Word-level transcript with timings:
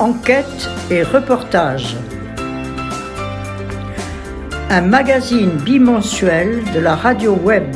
Enquête 0.00 0.70
et 0.90 1.02
reportage. 1.02 1.94
Un 4.70 4.80
magazine 4.80 5.58
bimensuel 5.62 6.64
de 6.72 6.80
la 6.80 6.96
radio 6.96 7.34
web 7.34 7.70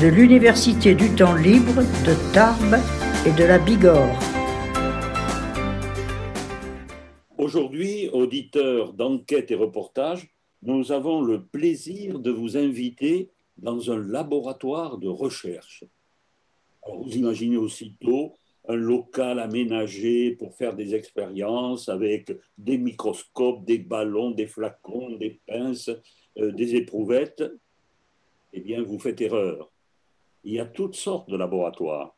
de 0.00 0.06
l'Université 0.06 0.94
du 0.94 1.12
temps 1.16 1.34
libre 1.34 1.82
de 2.06 2.32
Tarbes 2.32 2.78
et 3.26 3.32
de 3.32 3.42
la 3.42 3.58
Bigorre. 3.58 4.16
Aujourd'hui, 7.36 8.10
auditeurs 8.12 8.92
d'enquête 8.92 9.50
et 9.50 9.56
reportage, 9.56 10.28
nous 10.62 10.92
avons 10.92 11.20
le 11.20 11.42
plaisir 11.42 12.20
de 12.20 12.30
vous 12.30 12.56
inviter 12.56 13.28
dans 13.56 13.90
un 13.90 13.98
laboratoire 13.98 14.98
de 14.98 15.08
recherche. 15.08 15.82
vous 16.86 17.16
imaginez 17.16 17.56
aussitôt 17.56 18.34
un 18.68 18.76
local 18.76 19.38
aménagé 19.38 20.32
pour 20.32 20.54
faire 20.54 20.74
des 20.74 20.94
expériences 20.94 21.88
avec 21.88 22.32
des 22.58 22.78
microscopes, 22.78 23.64
des 23.64 23.78
ballons, 23.78 24.30
des 24.30 24.46
flacons, 24.46 25.16
des 25.16 25.40
pinces, 25.46 25.90
euh, 26.38 26.52
des 26.52 26.74
éprouvettes. 26.74 27.44
Eh 28.52 28.60
bien, 28.60 28.82
vous 28.82 28.98
faites 28.98 29.20
erreur. 29.20 29.70
Il 30.44 30.54
y 30.54 30.60
a 30.60 30.66
toutes 30.66 30.96
sortes 30.96 31.30
de 31.30 31.36
laboratoires. 31.36 32.14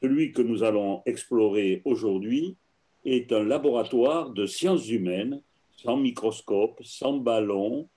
Celui 0.00 0.32
que 0.32 0.42
nous 0.42 0.62
allons 0.62 1.02
explorer 1.06 1.82
aujourd'hui 1.84 2.56
est 3.04 3.32
un 3.32 3.42
laboratoire 3.42 4.30
de 4.30 4.46
sciences 4.46 4.88
humaines, 4.88 5.42
sans 5.76 5.96
microscope, 5.96 6.80
sans 6.82 7.14
ballon, 7.14 7.88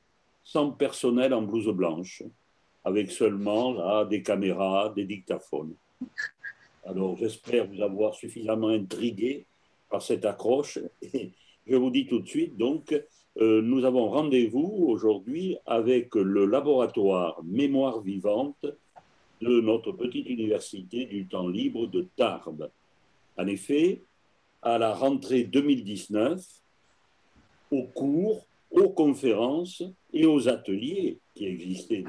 sans 0.44 0.72
personnel 0.72 1.34
en 1.34 1.42
blouse 1.42 1.70
blanche, 1.70 2.24
avec 2.84 3.12
seulement 3.12 3.74
là, 3.74 4.06
des 4.06 4.24
caméras, 4.24 4.92
des 4.96 5.06
dictaphones. 5.06 5.76
Alors 6.84 7.16
j'espère 7.18 7.68
vous 7.68 7.82
avoir 7.82 8.16
suffisamment 8.16 8.70
intrigué 8.70 9.46
par 9.90 10.02
cette 10.02 10.26
accroche. 10.26 10.80
Je 11.68 11.76
vous 11.76 11.92
dis 11.92 12.08
tout 12.08 12.20
de 12.20 12.28
suite, 12.28 12.58
donc, 12.58 12.92
euh, 13.40 13.62
nous 13.62 13.86
avons 13.86 14.10
rendez-vous 14.10 14.86
aujourd'hui 14.88 15.58
avec 15.66 16.16
le 16.16 16.46
laboratoire 16.46 17.42
Mémoire 17.44 18.02
vivante 18.02 18.66
de 19.42 19.62
notre 19.62 19.92
petite 19.92 20.28
université 20.28 21.06
du 21.06 21.28
temps 21.28 21.48
libre 21.48 21.88
de 21.88 22.08
Tarbes. 22.16 22.70
En 23.38 23.48
effet, 23.48 24.02
à 24.62 24.78
la 24.78 24.94
rentrée 24.94 25.44
2019, 25.44 26.44
aux 27.72 27.84
cours, 27.84 28.46
aux 28.72 28.90
conférences 28.90 29.84
et 30.14 30.26
aux 30.26 30.48
ateliers 30.50 31.20
qui 31.36 31.46
existaient 31.46 32.04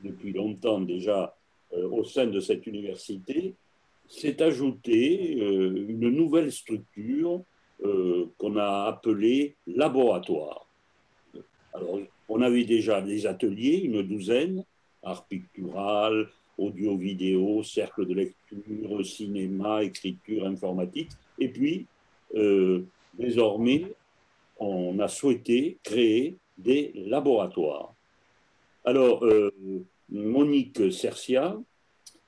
depuis 0.00 0.32
longtemps 0.32 0.80
déjà 0.80 1.36
euh, 1.72 1.88
au 1.88 2.04
sein 2.04 2.26
de 2.26 2.40
cette 2.40 2.66
université, 2.66 3.54
s'est 4.08 4.42
ajoutée 4.42 5.38
euh, 5.40 5.86
une 5.88 6.08
nouvelle 6.10 6.52
structure 6.52 7.42
euh, 7.84 8.26
qu'on 8.38 8.56
a 8.56 8.84
appelée 8.84 9.56
laboratoire. 9.66 10.66
Alors, 11.72 11.98
on 12.28 12.40
avait 12.40 12.64
déjà 12.64 13.00
des 13.00 13.26
ateliers, 13.26 13.78
une 13.78 14.02
douzaine, 14.02 14.64
art 15.02 15.26
pictural, 15.26 16.28
audio-vidéo, 16.56 17.62
cercle 17.62 18.06
de 18.06 18.14
lecture, 18.14 19.04
cinéma, 19.04 19.82
écriture, 19.82 20.46
informatique. 20.46 21.10
Et 21.38 21.48
puis, 21.48 21.86
euh, 22.36 22.84
désormais, 23.18 23.92
on 24.58 24.98
a 25.00 25.08
souhaité 25.08 25.78
créer 25.82 26.36
des 26.56 26.92
laboratoires. 26.94 27.92
Alors, 28.84 29.26
Monique 30.08 30.92
Cercia, 30.92 31.58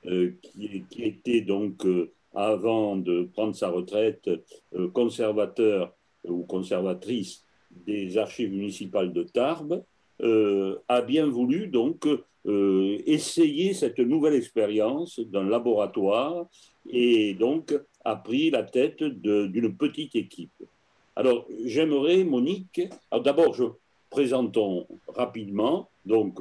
euh, 0.06 0.34
qui, 0.42 0.84
était 1.02 1.40
donc, 1.40 1.84
euh, 1.84 2.12
avant 2.34 2.96
de 2.96 3.28
prendre 3.32 3.56
sa 3.56 3.70
retraite, 3.70 4.30
euh, 4.74 4.88
conservateur 4.88 5.94
ou 6.24 6.44
conservatrice 6.44 7.44
des 7.86 8.16
archives 8.16 8.52
municipales 8.52 9.12
de 9.12 9.22
Tarbes, 9.22 9.82
a 10.88 11.02
bien 11.02 11.26
voulu 11.26 11.66
donc 11.66 12.08
essayer 13.06 13.74
cette 13.74 13.98
nouvelle 13.98 14.32
expérience 14.32 15.20
d'un 15.20 15.46
laboratoire 15.46 16.46
et 16.88 17.34
donc 17.34 17.78
a 18.02 18.16
pris 18.16 18.48
la 18.50 18.62
tête 18.62 19.04
d'une 19.04 19.76
petite 19.76 20.16
équipe. 20.16 20.64
Alors, 21.16 21.46
j'aimerais, 21.64 22.24
Monique, 22.24 22.80
d'abord, 23.12 23.52
je 23.52 23.64
présentons 24.08 24.86
rapidement, 25.08 25.90
donc, 26.06 26.40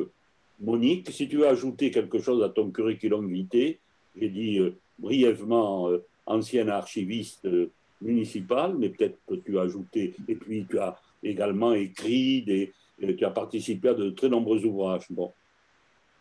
Monique, 0.60 1.12
si 1.12 1.28
tu 1.28 1.38
veux 1.38 1.48
ajouter 1.48 1.92
quelque 1.92 2.20
chose 2.20 2.42
à 2.44 2.50
ton 2.50 2.72
curriculum 2.72 3.32
vitae, 3.32 3.78
j'ai 4.16 4.30
dit 4.30 4.60
euh, 4.60 4.76
brièvement 4.98 5.90
euh, 5.90 6.04
ancienne 6.26 6.70
archiviste 6.70 7.46
euh, 7.46 7.72
municipale, 8.02 8.76
mais 8.78 8.90
peut-être 8.90 9.18
que 9.28 9.36
tu 9.36 9.58
as 9.60 9.64
ajouté, 9.64 10.14
et 10.28 10.36
puis 10.36 10.66
tu 10.70 10.80
as 10.80 10.98
également 11.24 11.74
écrit, 11.74 12.44
des, 12.44 12.74
tu 13.00 13.26
as 13.26 13.32
participé 13.32 13.90
à 13.90 13.94
de 13.94 14.10
très 14.12 14.30
nombreux 14.30 14.64
ouvrages. 14.66 15.06
Bon. 15.10 15.32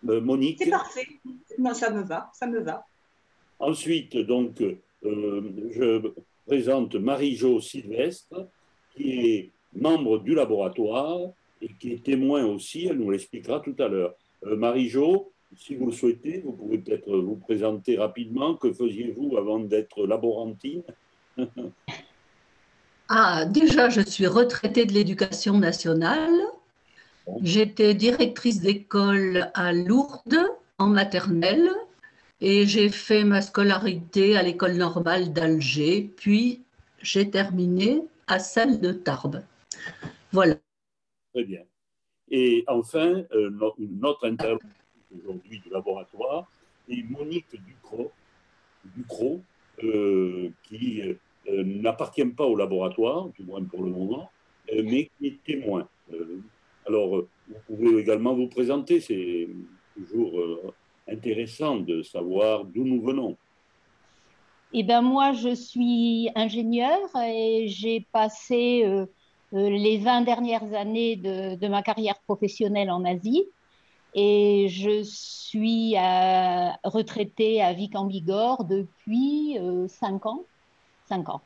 Monique. 0.03 0.59
C'est 0.63 0.71
parfait, 0.71 1.07
ça 1.73 1.91
me 1.91 2.03
va, 2.03 2.31
ça 2.35 2.47
me 2.47 2.61
va. 2.61 2.85
Ensuite, 3.59 4.19
donc, 4.19 4.63
je 5.03 6.13
présente 6.47 6.95
Marie-Jo 6.95 7.61
Sylvestre, 7.61 8.49
qui 8.95 9.31
est 9.31 9.51
membre 9.75 10.19
du 10.19 10.35
laboratoire 10.35 11.31
et 11.63 11.69
qui 11.81 11.93
est 11.93 12.05
témoin 12.05 12.45
aussi, 12.45 12.87
elle 12.87 12.99
nous 12.99 13.11
l'expliquera 13.11 13.61
tout 13.61 13.75
à 13.79 13.89
l'heure. 13.89 14.15
Euh, 14.47 14.57
Marie-Jo, 14.57 15.33
si 15.57 15.77
vous 15.77 15.87
le 15.87 15.93
souhaitez, 15.93 16.41
vous 16.41 16.53
pouvez 16.53 16.79
peut-être 16.79 17.17
vous 17.17 17.37
présenter 17.37 17.97
rapidement. 17.97 18.55
Que 18.55 18.73
faisiez-vous 18.73 19.37
avant 19.37 19.59
d'être 19.59 20.07
laborantine 20.07 20.83
Ah, 23.09 23.45
déjà, 23.45 23.91
je 23.91 24.01
suis 24.01 24.27
retraitée 24.27 24.87
de 24.87 24.93
l'éducation 24.93 25.59
nationale. 25.59 26.33
J'étais 27.43 27.95
directrice 27.95 28.61
d'école 28.61 29.51
à 29.55 29.73
Lourdes 29.73 30.41
en 30.79 30.87
maternelle 30.87 31.71
et 32.41 32.67
j'ai 32.67 32.89
fait 32.89 33.25
ma 33.25 33.43
scolarité 33.43 34.37
à 34.37 34.43
l'école 34.43 34.75
normale 34.75 35.33
d'Alger, 35.33 36.11
puis 36.17 36.63
j'ai 37.01 37.31
terminé 37.31 38.03
à 38.27 38.39
celle 38.39 38.81
de 38.81 38.93
Tarbes. 38.93 39.43
Voilà. 40.33 40.57
Très 41.33 41.45
bien. 41.45 41.61
Et 42.31 42.65
enfin, 42.67 43.23
euh, 43.33 43.51
notre 43.79 44.27
interlocutrice 44.27 44.73
aujourd'hui 45.19 45.61
du 45.61 45.71
laboratoire 45.71 46.51
est 46.89 47.03
Monique 47.03 47.47
Ducrot, 48.97 49.41
euh, 49.83 50.51
qui 50.63 51.03
euh, 51.03 51.65
n'appartient 51.65 52.25
pas 52.25 52.45
au 52.45 52.57
laboratoire, 52.57 53.29
du 53.29 53.45
moins 53.45 53.63
pour 53.65 53.83
le 53.83 53.91
moment, 53.91 54.31
mais 54.73 55.11
qui 55.19 55.27
est 55.27 55.45
témoin. 55.45 55.87
alors, 56.87 57.25
vous 57.49 57.61
pouvez 57.67 58.01
également 58.01 58.35
vous 58.35 58.49
présenter, 58.49 59.01
c'est 59.01 59.49
toujours 59.95 60.41
intéressant 61.07 61.77
de 61.77 62.03
savoir 62.03 62.65
d'où 62.65 62.85
nous 62.85 63.03
venons. 63.03 63.37
Eh 64.73 64.83
bien, 64.83 65.03
moi, 65.03 65.33
je 65.33 65.55
suis 65.55 66.31
ingénieur 66.35 66.99
et 67.17 67.67
j'ai 67.69 68.07
passé 68.11 69.07
les 69.55 69.99
20 69.99 70.23
dernières 70.23 70.75
années 70.75 71.17
de, 71.17 71.69
ma 71.69 71.83
carrière 71.83 72.19
professionnelle 72.27 72.91
en 72.91 73.05
Asie. 73.05 73.45
Et 74.15 74.69
je 74.69 75.03
suis 75.03 75.95
retraitée 76.85 77.63
à 77.63 77.73
Vic 77.73 77.97
en 77.97 78.07
Bigorre 78.07 78.65
depuis 78.65 79.59
5 79.89 80.27
euh, 80.27 80.29
ans. 80.29 80.45
5 81.09 81.29
ans. 81.29 81.41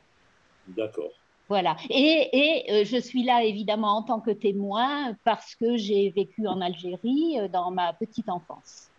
D'accord. 0.67 1.11
Voilà. 1.47 1.77
Et, 1.89 2.65
euh, 2.69 2.83
je 2.85 2.97
suis 2.97 3.23
là 3.23 3.43
évidemment 3.43 3.97
en 3.97 4.03
tant 4.03 4.19
que 4.19 4.29
témoin 4.31 5.15
parce 5.23 5.55
que 5.55 5.77
j'ai 5.77 6.11
vécu 6.11 6.47
en 6.47 6.61
Algérie 6.61 7.37
dans 7.51 7.71
ma 7.71 7.93
petite 7.93 8.29
enfance. 8.29 8.89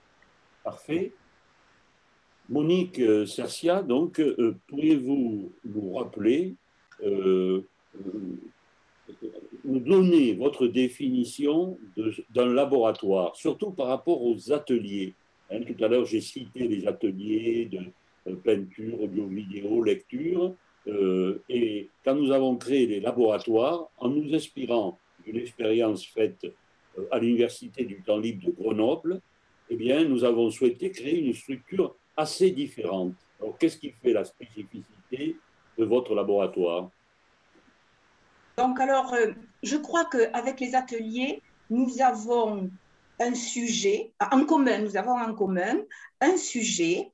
Parfait. 0.65 1.13
Monique 2.49 3.01
Cercia, 3.29 3.83
donc, 3.83 4.21
pourriez-vous 4.67 5.53
nous 5.65 5.95
rappeler 5.95 6.57
nous 9.65 9.81
donner 9.81 10.35
votre 10.35 10.67
définition 10.67 11.79
d'un 12.31 12.53
laboratoire, 12.53 13.37
surtout 13.37 13.71
par 13.71 13.87
rapport 13.87 14.23
aux 14.23 14.53
ateliers. 14.53 15.15
Hein, 15.51 15.61
tout 15.63 15.85
à 15.85 15.89
l'heure, 15.89 16.05
j'ai 16.05 16.21
cité 16.21 16.69
les 16.69 16.87
ateliers 16.87 17.67
de 17.67 17.81
euh, 18.29 18.37
peinture, 18.37 19.03
audio-vidéo, 19.03 19.83
lecture. 19.83 20.55
Euh, 20.87 21.43
et 21.49 21.89
quand 22.05 22.15
nous 22.15 22.31
avons 22.31 22.57
créé 22.57 22.87
les 22.87 23.01
laboratoires, 23.01 23.89
en 23.99 24.09
nous 24.09 24.35
inspirant 24.35 24.99
d'une 25.25 25.37
expérience 25.37 26.07
faite 26.07 26.47
euh, 26.99 27.03
à 27.11 27.19
l'Université 27.19 27.85
du 27.85 28.03
temps 28.03 28.19
libre 28.19 28.47
de 28.47 28.53
Grenoble, 28.53 29.21
eh 29.71 29.77
bien, 29.77 30.05
nous 30.05 30.25
avons 30.25 30.51
souhaité 30.51 30.91
créer 30.91 31.21
une 31.21 31.35
structure 31.35 31.95
assez 32.17 32.51
différente. 32.51 33.15
Alors, 33.41 33.57
qu'est-ce 33.59 33.79
qui 33.79 33.91
fait 33.91 34.13
la 34.13 34.25
spécificité 34.25 35.37
de 35.79 35.85
votre 35.85 36.15
laboratoire? 36.15 36.91
Donc, 38.61 38.79
alors, 38.79 39.15
euh, 39.15 39.33
je 39.63 39.79
crois 39.79 40.05
qu'avec 40.05 40.61
les 40.61 40.75
ateliers, 40.75 41.41
nous 41.71 42.03
avons 42.03 42.71
un 43.19 43.35
sujet 43.35 44.13
en 44.31 44.45
commun, 44.45 44.79
nous 44.83 44.99
avons 44.99 45.17
en 45.19 45.35
commun 45.35 45.77
un 46.21 46.37
sujet 46.37 47.11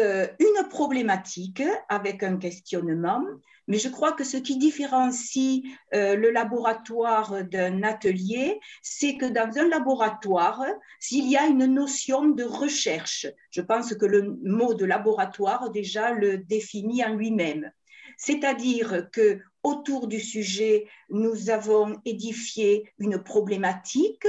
euh, 0.00 0.26
une 0.40 0.68
problématique 0.68 1.62
avec 1.88 2.24
un 2.24 2.38
questionnement, 2.38 3.22
mais 3.68 3.78
je 3.78 3.88
crois 3.88 4.14
que 4.14 4.24
ce 4.24 4.36
qui 4.36 4.58
différencie 4.58 5.62
euh, 5.94 6.16
le 6.16 6.32
laboratoire 6.32 7.44
d'un 7.44 7.84
atelier, 7.84 8.58
c'est 8.82 9.16
que 9.16 9.26
dans 9.26 9.58
un 9.58 9.68
laboratoire, 9.68 10.64
s'il 10.98 11.30
y 11.30 11.36
a 11.36 11.46
une 11.46 11.66
notion 11.66 12.26
de 12.30 12.42
recherche, 12.42 13.28
je 13.52 13.60
pense 13.60 13.94
que 13.94 14.06
le 14.06 14.40
mot 14.42 14.74
de 14.74 14.86
laboratoire 14.86 15.70
déjà 15.70 16.10
le 16.10 16.38
définit 16.38 17.04
en 17.04 17.14
lui-même. 17.14 17.70
C'est-à-dire 18.16 19.08
que 19.12 19.40
autour 19.62 20.06
du 20.06 20.20
sujet, 20.20 20.86
nous 21.08 21.50
avons 21.50 22.00
édifié 22.04 22.92
une 22.98 23.22
problématique, 23.22 24.26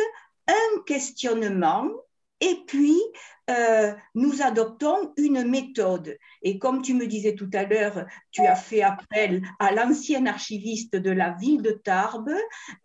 un 0.47 0.81
questionnement 0.85 1.89
et 2.41 2.55
puis, 2.65 2.99
euh, 3.51 3.93
nous 4.15 4.41
adoptons 4.41 5.13
une 5.15 5.47
méthode. 5.47 6.17
Et 6.41 6.57
comme 6.57 6.81
tu 6.81 6.95
me 6.95 7.05
disais 7.05 7.35
tout 7.35 7.49
à 7.53 7.63
l'heure, 7.65 8.05
tu 8.31 8.41
as 8.41 8.55
fait 8.55 8.81
appel 8.81 9.43
à 9.59 9.71
l'ancien 9.71 10.25
archiviste 10.25 10.95
de 10.95 11.11
la 11.11 11.35
ville 11.39 11.61
de 11.61 11.71
Tarbes 11.71 12.33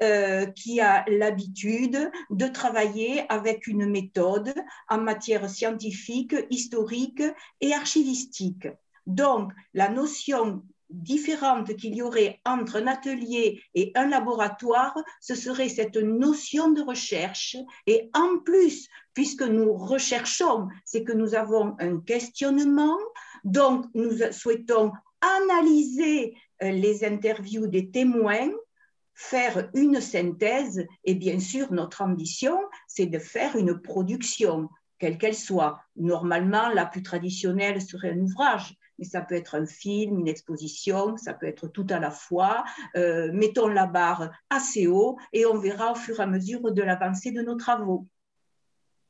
euh, 0.02 0.44
qui 0.44 0.81
a 0.81 1.06
l'habitude 1.08 2.10
de 2.28 2.46
travailler 2.46 3.25
avec 3.32 3.66
une 3.66 3.87
méthode 3.87 4.52
en 4.90 4.99
matière 4.99 5.49
scientifique, 5.49 6.37
historique 6.50 7.22
et 7.62 7.72
archivistique. 7.72 8.69
Donc, 9.06 9.52
la 9.72 9.88
notion 9.88 10.62
différente 10.90 11.74
qu'il 11.76 11.94
y 11.94 12.02
aurait 12.02 12.40
entre 12.44 12.76
un 12.76 12.86
atelier 12.86 13.62
et 13.74 13.92
un 13.94 14.06
laboratoire, 14.08 14.96
ce 15.20 15.34
serait 15.34 15.68
cette 15.68 15.96
notion 15.96 16.70
de 16.70 16.82
recherche. 16.82 17.56
Et 17.86 18.10
en 18.14 18.38
plus, 18.38 18.88
puisque 19.14 19.42
nous 19.42 19.72
recherchons, 19.72 20.68
c'est 20.84 21.04
que 21.04 21.12
nous 21.12 21.34
avons 21.34 21.76
un 21.80 22.00
questionnement, 22.00 22.96
donc 23.44 23.86
nous 23.94 24.12
souhaitons 24.32 24.92
analyser 25.20 26.36
euh, 26.62 26.70
les 26.70 27.04
interviews 27.04 27.66
des 27.66 27.90
témoins, 27.90 28.50
faire 29.14 29.70
une 29.74 30.00
synthèse, 30.00 30.86
et 31.04 31.14
bien 31.14 31.40
sûr, 31.40 31.72
notre 31.72 32.02
ambition, 32.02 32.58
c'est 32.86 33.06
de 33.06 33.18
faire 33.18 33.56
une 33.56 33.80
production, 33.80 34.68
quelle 34.98 35.18
qu'elle 35.18 35.34
soit. 35.34 35.80
Normalement, 35.96 36.68
la 36.68 36.84
plus 36.84 37.02
traditionnelle 37.02 37.80
serait 37.80 38.12
un 38.12 38.20
ouvrage, 38.20 38.76
mais 38.98 39.04
ça 39.04 39.20
peut 39.20 39.34
être 39.34 39.54
un 39.54 39.66
film, 39.66 40.19
une 40.20 40.28
exposition, 40.28 41.16
ça 41.16 41.34
peut 41.34 41.46
être 41.46 41.69
tout 41.69 41.87
à 41.90 41.98
la 41.98 42.10
fois. 42.10 42.64
Euh, 42.96 43.31
mettons 43.32 43.69
la 43.69 43.87
barre 43.87 44.31
assez 44.50 44.87
haut 44.87 45.19
et 45.32 45.46
on 45.46 45.58
verra 45.58 45.93
au 45.93 45.94
fur 45.94 46.19
et 46.19 46.22
à 46.22 46.26
mesure 46.26 46.72
de 46.72 46.82
l'avancée 46.82 47.32
de 47.32 47.43
nos 47.43 47.56
travaux. 47.56 48.06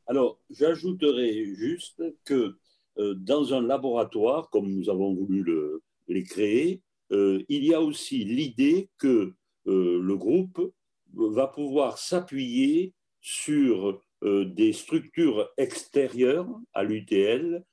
Alors, 0.07 0.41
j'ajouterai 0.51 1.55
juste 1.55 2.03
que 2.25 2.57
euh, 2.99 3.15
dans 3.15 3.55
un 3.55 3.63
laboratoire, 3.63 4.51
comme 4.51 4.69
nous 4.69 4.89
avons 4.89 5.15
voulu 5.15 5.43
le, 5.43 5.83
les 6.09 6.23
créer, 6.23 6.83
euh, 7.13 7.43
il 7.49 7.65
y 7.65 7.75
a 7.75 7.81
aussi 7.81 8.25
l'idée 8.25 8.89
que 8.99 9.35
le 9.69 10.15
groupe 10.15 10.73
va 11.13 11.49
pouvoir 11.49 11.99
s'appuyer 11.99 12.95
sur 13.21 14.01
des 14.23 14.73
structures 14.73 15.51
extérieures 15.57 16.49
à 16.73 16.85
l'UTL 16.85 17.65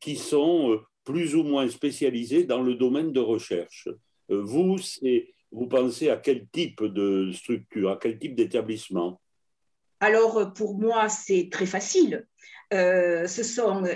qui 0.00 0.14
sont 0.14 0.78
plus 1.04 1.34
ou 1.34 1.42
moins 1.42 1.68
spécialisés 1.68 2.44
dans 2.44 2.62
le 2.62 2.74
domaine 2.74 3.12
de 3.12 3.20
recherche. 3.20 3.88
Euh, 4.30 4.40
vous, 4.42 4.76
vous 5.52 5.66
pensez 5.66 6.08
à 6.08 6.16
quel 6.16 6.46
type 6.48 6.82
de 6.82 7.30
structure, 7.32 7.90
à 7.90 7.98
quel 8.00 8.18
type 8.18 8.34
d'établissement? 8.34 9.20
Alors, 10.00 10.52
pour 10.52 10.78
moi, 10.78 11.08
c'est 11.08 11.48
très 11.50 11.66
facile. 11.66 12.26
Euh, 12.72 13.26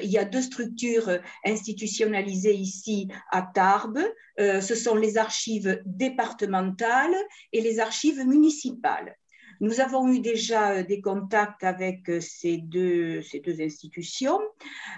il 0.02 0.10
y 0.10 0.19
a 0.19 0.25
deux 0.25 0.43
structures 0.43 1.19
institutionnalisées 1.44 2.55
ici 2.55 3.08
à 3.31 3.43
Tarbes. 3.43 4.00
Euh, 4.38 4.61
ce 4.61 4.75
sont 4.75 4.94
les 4.94 5.19
archives 5.19 5.82
départementales 5.84 7.16
et 7.52 7.61
les 7.61 7.81
archives 7.81 8.25
municipales. 8.25 9.16
Nous 9.60 9.81
avons 9.81 10.08
eu 10.08 10.20
déjà 10.20 10.70
euh, 10.70 10.82
des 10.84 11.00
contacts 11.00 11.64
avec 11.64 12.08
euh, 12.08 12.20
ces 12.20 12.58
deux, 12.58 13.22
ces 13.22 13.40
deux 13.40 13.60
institutions. 13.60 14.40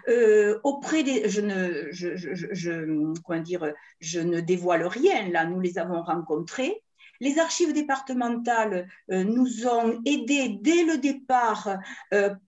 Euh, 0.09 0.59
auprès 0.65 1.03
des, 1.03 1.29
je 1.29 1.41
ne, 1.41 1.89
je, 1.91 3.39
dire, 3.39 3.73
je 4.01 4.21
ne 4.21 4.41
dévoile 4.41 4.87
rien, 4.87 5.29
là, 5.31 5.47
nous 5.47 5.61
les 5.61 5.79
avons 5.79 6.03
rencontrés. 6.03 6.83
Les 7.23 7.39
archives 7.39 7.75
départementales 7.75 8.89
nous 9.09 9.67
ont 9.67 10.01
aidés 10.07 10.59
dès 10.63 10.85
le 10.85 10.97
départ 10.97 11.77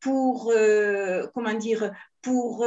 pour, 0.01 0.51
comment 1.35 1.53
dire, 1.53 1.93
pour 2.23 2.67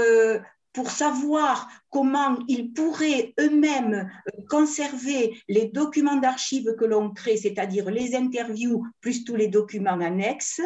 pour 0.75 0.91
savoir 0.91 1.69
comment 1.89 2.37
ils 2.49 2.73
pourraient 2.73 3.33
eux-mêmes 3.39 4.11
euh, 4.27 4.41
conserver 4.49 5.35
les 5.47 5.67
documents 5.69 6.17
d'archives 6.17 6.75
que 6.77 6.85
l'on 6.85 7.11
crée, 7.11 7.37
c'est-à-dire 7.37 7.89
les 7.89 8.13
interviews 8.15 8.85
plus 8.99 9.23
tous 9.23 9.37
les 9.37 9.47
documents 9.47 10.01
annexes. 10.01 10.61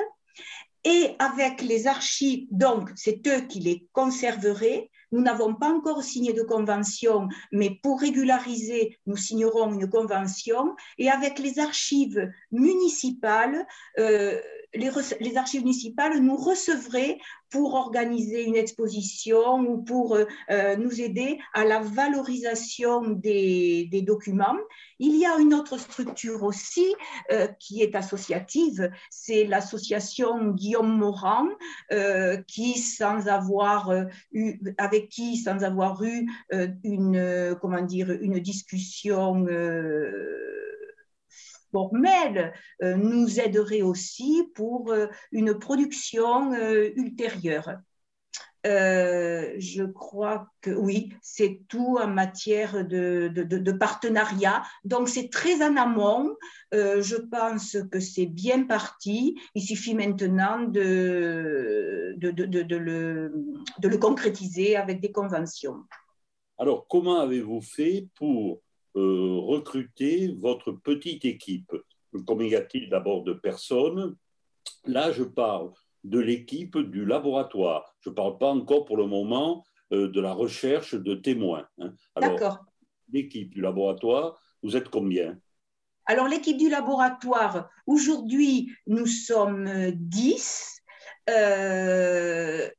Et 0.84 1.16
avec 1.20 1.62
les 1.62 1.88
archives, 1.88 2.48
donc 2.52 2.90
c'est 2.96 3.26
eux 3.28 3.42
qui 3.42 3.60
les 3.60 3.88
conserveraient. 3.94 4.90
Nous 5.12 5.22
n'avons 5.22 5.54
pas 5.54 5.70
encore 5.70 6.04
signé 6.04 6.34
de 6.34 6.44
convention, 6.44 7.28
mais 7.52 7.80
pour 7.84 8.00
régulariser, 8.00 8.98
nous 9.06 9.18
signerons 9.18 9.74
une 9.74 9.90
convention. 9.90 10.76
Et 10.98 11.10
avec 11.10 11.38
les 11.38 11.60
archives 11.60 12.32
municipales, 12.52 13.68
euh, 14.00 14.40
les, 14.74 14.92
les, 15.20 15.38
archives 15.38 15.62
municipales 15.62 16.20
nous 16.20 16.36
recevraient 16.36 17.18
pour 17.50 17.74
organiser 17.74 18.44
une 18.44 18.56
exposition 18.56 19.60
ou 19.62 19.82
pour 19.82 20.16
euh, 20.16 20.26
euh, 20.52 20.76
nous 20.76 21.02
aider 21.02 21.40
à 21.54 21.66
la 21.66 21.80
valorisation 21.80 23.10
des, 23.10 23.88
des, 23.92 24.02
documents. 24.02 24.58
Il 25.00 25.16
y 25.18 25.26
a 25.26 25.38
une 25.40 25.54
autre 25.54 25.78
structure 25.78 26.44
aussi 26.44 26.86
euh, 27.32 27.48
qui 27.60 27.82
est 27.82 27.96
associative, 27.96 28.92
c'est 29.10 29.46
l'association 29.46 30.52
Guillaume 30.52 30.98
Morand, 30.98 31.48
qui 32.48 32.78
sans 32.78 33.28
avoir 33.28 33.92
eu, 34.32 34.60
avec 34.78 35.10
qui 35.10 35.38
sans 35.38 35.64
avoir 35.64 36.04
eu 36.04 36.28
une 36.84 37.56
comment 37.62 37.82
dire 37.82 38.12
une 38.12 38.40
discussion 38.40 39.46
formelle 41.72 42.54
euh, 42.84 42.96
nous 42.96 43.40
aiderait 43.40 43.82
aussi 43.82 44.44
pour 44.56 44.92
euh, 44.92 45.08
une 45.32 45.58
production 45.58 46.54
euh, 46.54 46.90
ultérieure. 46.96 47.78
je 48.66 49.84
crois 49.86 50.48
que 50.62 50.72
oui, 50.72 51.14
c'est 51.22 51.62
tout 51.70 51.98
en 52.02 52.08
matière 52.08 52.86
de, 52.86 53.72
partenariat. 53.72 54.64
Donc, 54.84 55.08
c'est 55.08 55.30
très 55.30 55.64
en 55.64 55.78
amont. 55.78 56.36
je 56.74 57.16
pense 57.16 57.78
que 57.92 58.02
c'est 58.02 58.26
bien 58.26 58.66
parti. 58.66 59.40
Il 59.56 59.62
suffit 59.62 59.96
maintenant 59.96 60.60
de, 60.60 62.16
le, 62.22 63.32
le 63.82 63.98
concrétiser 63.98 64.76
avec 64.76 65.00
des 65.00 65.12
conventions. 65.12 65.86
Alors, 66.58 66.86
comment 66.90 67.22
avez-vous 67.22 67.62
fait 67.62 68.08
pour 68.16 68.60
recruter 68.96 70.36
votre 70.40 70.72
petite 70.72 71.26
équipe. 71.26 71.72
Combien 72.26 72.48
y 72.48 72.56
a-t-il 72.56 72.90
d'abord 72.90 73.24
de 73.24 73.34
personnes 73.34 74.16
Là, 74.86 75.12
je 75.12 75.24
parle 75.24 75.72
de 76.04 76.20
l'équipe 76.20 76.78
du 76.78 77.06
laboratoire. 77.06 77.96
Je 78.00 78.10
ne 78.10 78.16
parle 78.16 78.38
pas 78.38 78.50
encore 78.50 78.86
pour 78.86 78.98
le 78.98 79.06
moment 79.06 79.64
euh, 79.92 80.10
de 80.10 80.22
la 80.22 80.34
recherche 80.34 80.96
de 80.96 81.16
témoins. 81.16 81.68
Hein. 81.80 81.94
D'accord. 82.20 82.60
L'équipe 83.12 83.50
du 83.50 83.62
laboratoire, 83.62 84.40
vous 84.64 84.78
êtes 84.78 84.90
combien? 84.90 85.38
Alors, 86.06 86.28
l'équipe 86.28 86.58
du 86.58 86.70
laboratoire, 86.70 87.70
aujourd'hui, 87.86 88.72
nous 88.88 89.06
sommes 89.06 89.92
10. 89.92 90.82
Euh, 91.30 92.70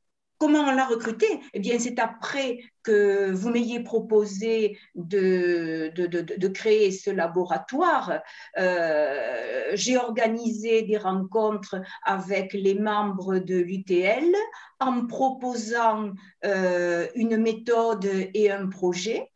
Comment 0.41 0.61
on 0.61 0.71
l'a 0.71 0.87
recruté? 0.87 1.27
Eh 1.53 1.59
bien, 1.59 1.77
c'est 1.77 1.99
après 1.99 2.57
que 2.81 3.29
vous 3.29 3.51
m'ayez 3.51 3.83
proposé 3.83 4.75
de, 4.95 6.47
créer 6.47 6.89
ce 6.89 7.11
laboratoire. 7.11 8.21
Euh, 8.57 9.69
j'ai 9.75 9.97
organisé 9.97 10.81
des 10.81 10.97
rencontres 10.97 11.75
avec 12.03 12.53
les 12.53 12.73
membres 12.73 13.37
de 13.37 13.57
l'UTL 13.57 14.33
en 14.79 15.05
proposant 15.05 16.09
euh, 16.43 17.07
une 17.13 17.37
méthode 17.37 18.09
et 18.33 18.49
un 18.49 18.65
projet. 18.67 19.30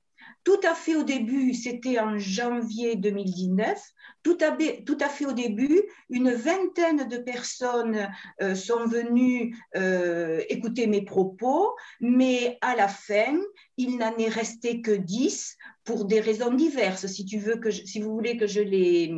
Tout 0.45 0.59
à 0.63 0.75
fait 0.75 0.95
au 0.95 1.01
début, 1.01 1.55
c'était 1.55 1.99
en 1.99 2.19
janvier 2.19 2.95
2019, 2.95 3.81
tout 4.21 4.37
à, 4.41 4.55
tout 4.85 4.97
à, 5.01 5.09
fait 5.09 5.25
au 5.25 5.31
début, 5.31 5.81
une 6.11 6.31
vingtaine 6.31 7.07
de 7.07 7.17
personnes 7.17 8.07
euh, 8.43 8.53
sont 8.53 8.85
venues 8.85 9.57
euh, 9.75 10.43
écouter 10.47 10.85
mes 10.85 11.01
propos, 11.01 11.75
mais 11.99 12.59
à 12.61 12.75
la 12.75 12.87
fin, 12.87 13.35
il 13.77 13.97
n'en 13.97 14.15
est 14.17 14.29
resté 14.29 14.83
que 14.83 14.91
dix 14.91 15.57
pour 15.83 16.05
des 16.05 16.19
raisons 16.19 16.53
diverses. 16.53 17.07
Si, 17.07 17.25
tu 17.25 17.39
veux 17.39 17.55
que 17.55 17.71
si 17.71 17.99
vous 17.99 18.13
voulez 18.13 18.37
que 18.37 18.45
je 18.45 18.61
les, 18.61 19.11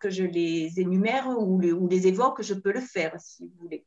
que 0.00 0.10
je 0.10 0.24
les 0.24 0.80
énumère 0.80 1.28
ou 1.28 1.60
les, 1.60 1.70
ou 1.70 1.86
les 1.86 2.08
évoque, 2.08 2.42
je 2.42 2.54
peux 2.54 2.72
le 2.72 2.80
faire, 2.80 3.14
si 3.20 3.46
vous 3.46 3.54
voulez. 3.60 3.84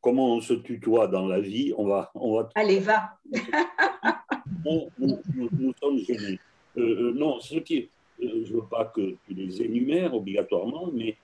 comment 0.00 0.36
on 0.36 0.40
se 0.40 0.54
tutoie 0.54 1.08
dans 1.08 1.26
la 1.26 1.40
vie, 1.40 1.74
on 1.76 1.88
va. 1.88 2.12
On 2.14 2.36
va... 2.36 2.48
Allez, 2.54 2.78
va. 2.78 3.18
nous, 4.64 5.74
sommes 5.80 5.98
gênés. 5.98 6.38
Euh, 6.76 6.80
euh, 6.80 7.12
non, 7.14 7.40
ce 7.40 7.56
qui, 7.56 7.88
je 8.20 8.26
ne 8.26 8.44
veux 8.44 8.66
pas 8.70 8.86
que 8.86 9.16
tu 9.26 9.34
les 9.34 9.62
énumères 9.62 10.14
obligatoirement, 10.14 10.90
mais 10.92 11.16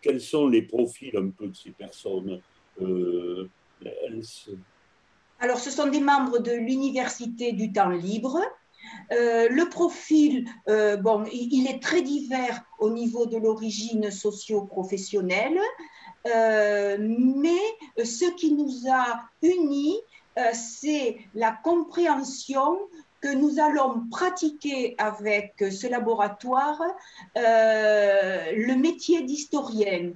quels 0.00 0.20
sont 0.20 0.46
les 0.46 0.62
profils 0.62 1.16
un 1.16 1.30
peu 1.30 1.48
de 1.48 1.56
ces 1.56 1.70
personnes 1.70 2.40
Alors, 5.40 5.58
ce 5.58 5.70
sont 5.72 5.88
des 5.88 5.98
membres 5.98 6.38
de 6.38 6.52
l'Université 6.52 7.50
du 7.50 7.72
temps 7.72 7.88
libre. 7.88 8.38
le 9.10 9.68
profil, 9.68 10.44
bon, 11.02 11.24
il, 11.32 11.66
est 11.68 11.82
très 11.82 12.02
divers 12.02 12.62
au 12.78 12.90
niveau 12.90 13.26
de 13.26 13.38
l'origine 13.38 14.12
socio-professionnelle. 14.12 15.58
Euh, 16.26 16.96
mais 17.00 18.04
ce 18.04 18.30
qui 18.34 18.52
nous 18.52 18.90
a 18.90 19.24
unis, 19.42 19.96
euh, 19.96 20.19
c'est 20.52 21.18
la 21.34 21.52
compréhension 21.52 22.78
que 23.20 23.34
nous 23.34 23.60
allons 23.60 24.06
pratiquer 24.10 24.94
avec 24.98 25.54
ce 25.58 25.86
laboratoire 25.86 26.80
euh, 27.36 28.52
le 28.56 28.74
métier 28.76 29.22
d'historien. 29.22 30.12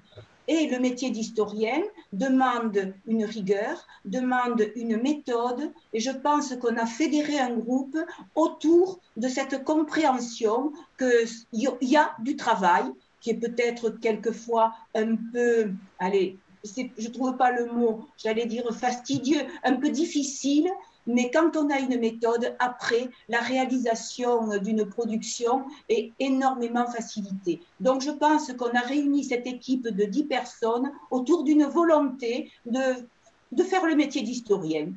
Et 0.46 0.68
le 0.68 0.78
métier 0.78 1.10
d'historien 1.10 1.82
demande 2.12 2.92
une 3.06 3.24
rigueur, 3.24 3.86
demande 4.04 4.70
une 4.76 5.00
méthode, 5.00 5.72
et 5.94 6.00
je 6.00 6.10
pense 6.10 6.54
qu'on 6.56 6.76
a 6.76 6.84
fédéré 6.84 7.38
un 7.38 7.54
groupe 7.54 7.96
autour 8.34 9.00
de 9.16 9.28
cette 9.28 9.64
compréhension 9.64 10.72
qu'il 10.98 11.78
y 11.80 11.96
a 11.96 12.14
du 12.18 12.36
travail, 12.36 12.84
qui 13.22 13.30
est 13.30 13.40
peut-être 13.40 13.88
quelquefois 13.88 14.74
un 14.94 15.16
peu, 15.32 15.70
allez, 15.98 16.36
je 16.64 17.08
ne 17.08 17.12
trouve 17.12 17.36
pas 17.36 17.50
le 17.50 17.66
mot, 17.66 18.06
j'allais 18.16 18.46
dire 18.46 18.64
fastidieux, 18.74 19.42
un 19.62 19.76
peu 19.76 19.90
difficile, 19.90 20.68
mais 21.06 21.30
quand 21.30 21.56
on 21.56 21.68
a 21.70 21.78
une 21.80 21.98
méthode, 22.00 22.56
après, 22.58 23.10
la 23.28 23.40
réalisation 23.40 24.56
d'une 24.58 24.86
production 24.86 25.64
est 25.88 26.12
énormément 26.18 26.86
facilitée. 26.86 27.60
Donc, 27.80 28.00
je 28.00 28.10
pense 28.10 28.52
qu'on 28.54 28.70
a 28.70 28.80
réuni 28.80 29.24
cette 29.24 29.46
équipe 29.46 29.86
de 29.86 30.04
10 30.04 30.24
personnes 30.24 30.90
autour 31.10 31.44
d'une 31.44 31.64
volonté 31.64 32.50
de, 32.64 33.04
de 33.52 33.62
faire 33.62 33.84
le 33.84 33.96
métier 33.96 34.22
d'historien. 34.22 34.92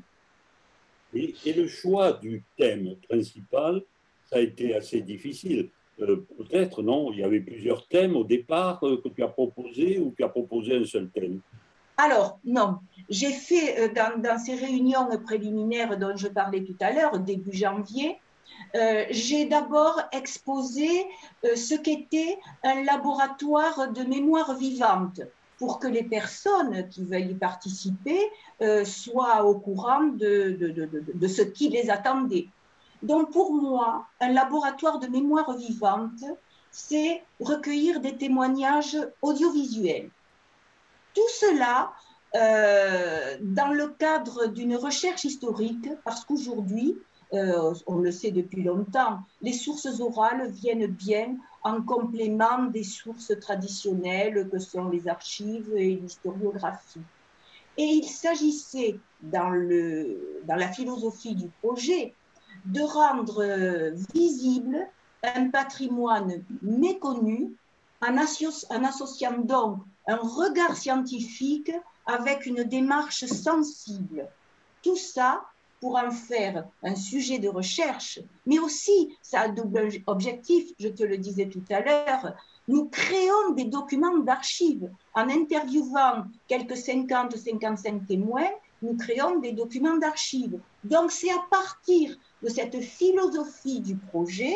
Et, 1.14 1.36
et, 1.46 1.54
le 1.54 1.68
choix 1.68 2.14
du 2.14 2.44
thème 2.58 2.96
principal, 3.10 3.82
ça 4.30 4.38
a 4.38 4.40
été 4.40 4.76
assez 4.76 5.02
difficile. 5.02 5.70
Euh, 6.02 6.28
peut-être, 6.38 6.84
non. 6.84 7.12
Il 7.12 7.20
y 7.20 7.24
avait 7.24 7.40
plusieurs 7.40 7.88
thèmes 7.88 8.16
au 8.16 8.24
départ 8.24 8.84
euh, 8.84 9.02
que 9.04 9.10
tu 9.10 9.24
as 9.24 9.28
proposé 9.28 10.00
ou 10.00 10.14
tu 10.16 10.24
as 10.24 10.30
proposé 10.30 10.78
un 10.78 10.86
seul 10.86 11.10
thème? 11.10 11.40
Alors, 11.98 12.40
non, 12.46 12.78
j'ai 13.10 13.32
fait 13.32 13.80
euh, 13.80 14.18
dans, 14.18 14.38
ces 14.38 14.56
réunions 14.56 15.08
préliminaires 15.26 15.98
dont 15.98 16.16
je 16.16 16.28
parlais 16.28 16.64
tout 16.64 16.76
à 16.80 16.92
l'heure, 16.92 17.20
début 17.20 17.56
janvier, 17.56 18.18
j'ai 19.12 19.46
d'abord 19.46 20.02
exposé 20.12 21.06
ce 21.44 21.76
qu'était 21.76 22.38
un 22.64 22.84
laboratoire 22.84 23.92
de 23.92 24.04
mémoire 24.04 24.56
vivante 24.58 25.22
pour 25.60 25.80
que 25.80 25.88
les 25.88 26.04
personnes 26.04 26.88
qui 26.90 27.04
veulent 27.04 27.32
y 27.32 27.36
participer 27.36 28.20
soient 28.84 29.46
au 29.46 29.60
courant 29.60 30.04
de 30.08 31.28
ce 31.28 31.42
qui 31.44 31.70
les 31.70 31.90
attendait. 31.90 32.48
Donc 33.04 33.32
pour 33.32 33.54
moi, 33.54 34.06
un 34.20 34.30
laboratoire 34.30 35.00
de 35.00 35.08
mémoire 35.08 35.56
vivante, 35.56 36.24
c'est 36.72 37.24
recueillir 37.40 38.00
des 38.02 38.18
témoignages 38.18 38.98
audiovisuels. 39.22 40.10
Tout 41.14 41.30
cela 41.40 41.92
euh, 42.36 43.38
dans 43.42 43.72
le 43.74 43.88
cadre 43.90 44.48
d'une 44.48 44.76
recherche 44.76 45.24
historique, 45.24 45.90
parce 46.04 46.26
qu'aujourd'hui, 46.26 46.98
euh, 47.34 47.74
on 47.88 47.98
le 47.98 48.12
sait 48.12 48.32
depuis 48.32 48.64
longtemps, 48.64 49.20
les 49.42 49.54
sources 49.54 50.00
orales 50.00 50.50
viennent 50.52 50.88
bien 50.88 51.36
en 51.64 51.82
complément 51.82 52.64
des 52.66 52.84
sources 52.84 53.34
traditionnelles 53.40 54.48
que 54.50 54.60
sont 54.60 54.90
les 54.90 55.08
archives 55.08 55.72
et 55.76 55.96
l'historiographie. 55.96 57.02
Et 57.78 57.84
il 57.84 58.06
s'agissait 58.06 59.00
dans, 59.22 59.52
dans 60.46 60.56
la 60.56 60.72
philosophie 60.72 61.36
du 61.36 61.48
projet 61.62 62.14
de 62.68 62.82
rendre 62.82 63.44
euh, 63.44 63.92
visible 64.14 64.88
un 65.24 65.50
patrimoine 65.50 66.44
méconnu 66.62 67.56
en, 68.02 68.18
associant 68.18 69.38
donc 69.40 69.80
un 70.08 70.18
regard 70.18 70.76
scientifique 70.76 71.72
avec 72.06 72.46
une 72.46 72.64
démarche 72.64 73.26
sensible. 73.26 74.28
Tout 74.84 74.96
ça 74.96 75.44
pour 75.80 75.98
en 75.98 76.12
faire 76.12 76.66
un 76.84 76.96
sujet 76.96 77.40
de 77.40 77.50
recherche, 77.50 78.20
mais 78.46 78.58
aussi, 78.58 79.16
ça 79.22 79.42
a 79.42 79.48
double 79.48 79.90
objectif, 80.08 80.72
je 80.80 80.88
te 80.88 81.04
le 81.04 81.18
disais 81.18 81.48
tout 81.48 81.64
à 81.70 81.82
l'heure, 81.82 82.34
nous 82.68 82.86
créons 82.86 83.52
des 83.56 83.66
documents 83.66 84.18
d'archives. 84.18 84.90
En 85.14 85.30
interviewant 85.30 86.26
quelques 86.48 86.74
50-55 86.74 88.06
témoins, 88.08 88.50
nous 88.82 88.96
créons 88.96 89.40
des 89.40 89.54
documents 89.54 89.98
d'archives. 89.98 90.60
Donc 90.84 91.12
c'est 91.12 91.32
à 91.32 91.44
partir 91.50 92.16
de 92.44 92.50
cette 92.50 92.80
philosophie 92.82 93.80
du 93.80 93.96
projet 93.96 94.56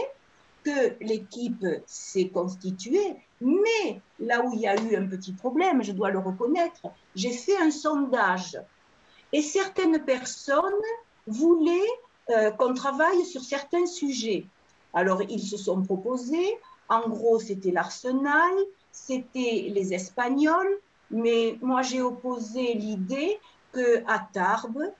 que 0.63 0.93
l'équipe 1.03 1.65
s'est 1.85 2.29
constituée. 2.29 3.15
Mais 3.41 4.01
là 4.19 4.43
où 4.45 4.53
il 4.53 4.61
y 4.61 4.67
a 4.67 4.79
eu 4.79 4.95
un 4.95 5.07
petit 5.07 5.33
problème, 5.33 5.83
je 5.83 5.91
dois 5.91 6.11
le 6.11 6.19
reconnaître, 6.19 6.81
j'ai 7.15 7.31
fait 7.31 7.57
un 7.57 7.71
sondage 7.71 8.59
et 9.33 9.41
certaines 9.41 9.99
personnes 10.03 10.63
voulaient 11.25 11.79
euh, 12.29 12.51
qu'on 12.51 12.73
travaille 12.73 13.25
sur 13.25 13.41
certains 13.41 13.85
sujets. 13.85 14.45
Alors 14.93 15.21
ils 15.27 15.41
se 15.41 15.57
sont 15.57 15.81
proposés, 15.81 16.57
en 16.89 17.07
gros 17.09 17.39
c'était 17.39 17.71
l'arsenal, 17.71 18.51
c'était 18.91 19.71
les 19.73 19.93
Espagnols, 19.93 20.79
mais 21.09 21.57
moi 21.61 21.81
j'ai 21.81 22.01
opposé 22.01 22.73
l'idée 22.73 23.39
qu'à 23.73 24.27
Tarbes, 24.33 24.91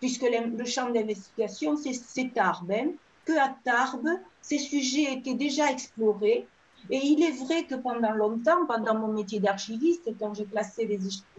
puisque 0.00 0.22
le, 0.22 0.64
champ 0.64 0.90
d'investigation, 0.90 1.76
c'est 1.76 2.32
Tarbes, 2.34 2.70
hein, 2.72 2.90
qu'à 3.24 3.56
Tarbes, 3.64 4.10
ces 4.42 4.58
sujets 4.58 5.14
étaient 5.14 5.34
déjà 5.34 5.70
explorés. 5.70 6.46
Et 6.90 6.98
il 6.98 7.22
est 7.22 7.32
vrai 7.44 7.64
que 7.64 7.74
pendant 7.74 8.12
longtemps, 8.12 8.64
pendant 8.66 8.94
mon 8.94 9.12
métier 9.12 9.40
d'archiviste, 9.40 10.08
quand 10.18 10.34
j'ai 10.34 10.46
classé 10.46 10.86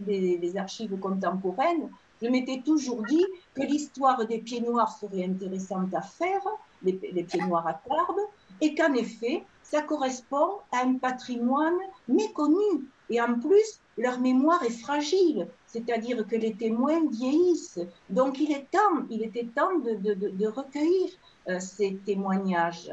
les, 0.06 0.56
archives 0.56 0.98
contemporaines, 0.98 1.88
je 2.22 2.28
m'étais 2.28 2.60
toujours 2.60 3.02
dit 3.04 3.24
que 3.54 3.62
l'histoire 3.62 4.26
des 4.26 4.38
pieds 4.38 4.60
noirs 4.60 4.96
serait 4.98 5.24
intéressante 5.24 5.94
à 5.94 6.02
faire, 6.02 6.42
les 6.82 7.24
pieds 7.24 7.42
noirs 7.42 7.66
à 7.66 7.74
Tarbes, 7.74 8.20
et 8.60 8.74
qu'en 8.74 8.92
effet, 8.92 9.42
ça 9.62 9.82
correspond 9.82 10.58
à 10.72 10.84
un 10.84 10.94
patrimoine 10.94 11.78
méconnu. 12.08 12.88
Et 13.10 13.20
en 13.20 13.38
plus, 13.38 13.80
leur 13.98 14.20
mémoire 14.20 14.62
est 14.64 14.70
fragile 14.70 15.48
c'est-à-dire 15.72 16.26
que 16.26 16.36
les 16.36 16.54
témoins 16.54 17.08
vieillissent. 17.10 17.80
Donc 18.08 18.40
il 18.40 18.50
est 18.52 18.70
temps, 18.70 19.06
il 19.08 19.22
était 19.22 19.46
temps 19.54 19.78
de, 19.78 20.46
recueillir 20.46 21.10
euh, 21.48 21.60
ces 21.60 21.96
témoignages. 22.04 22.90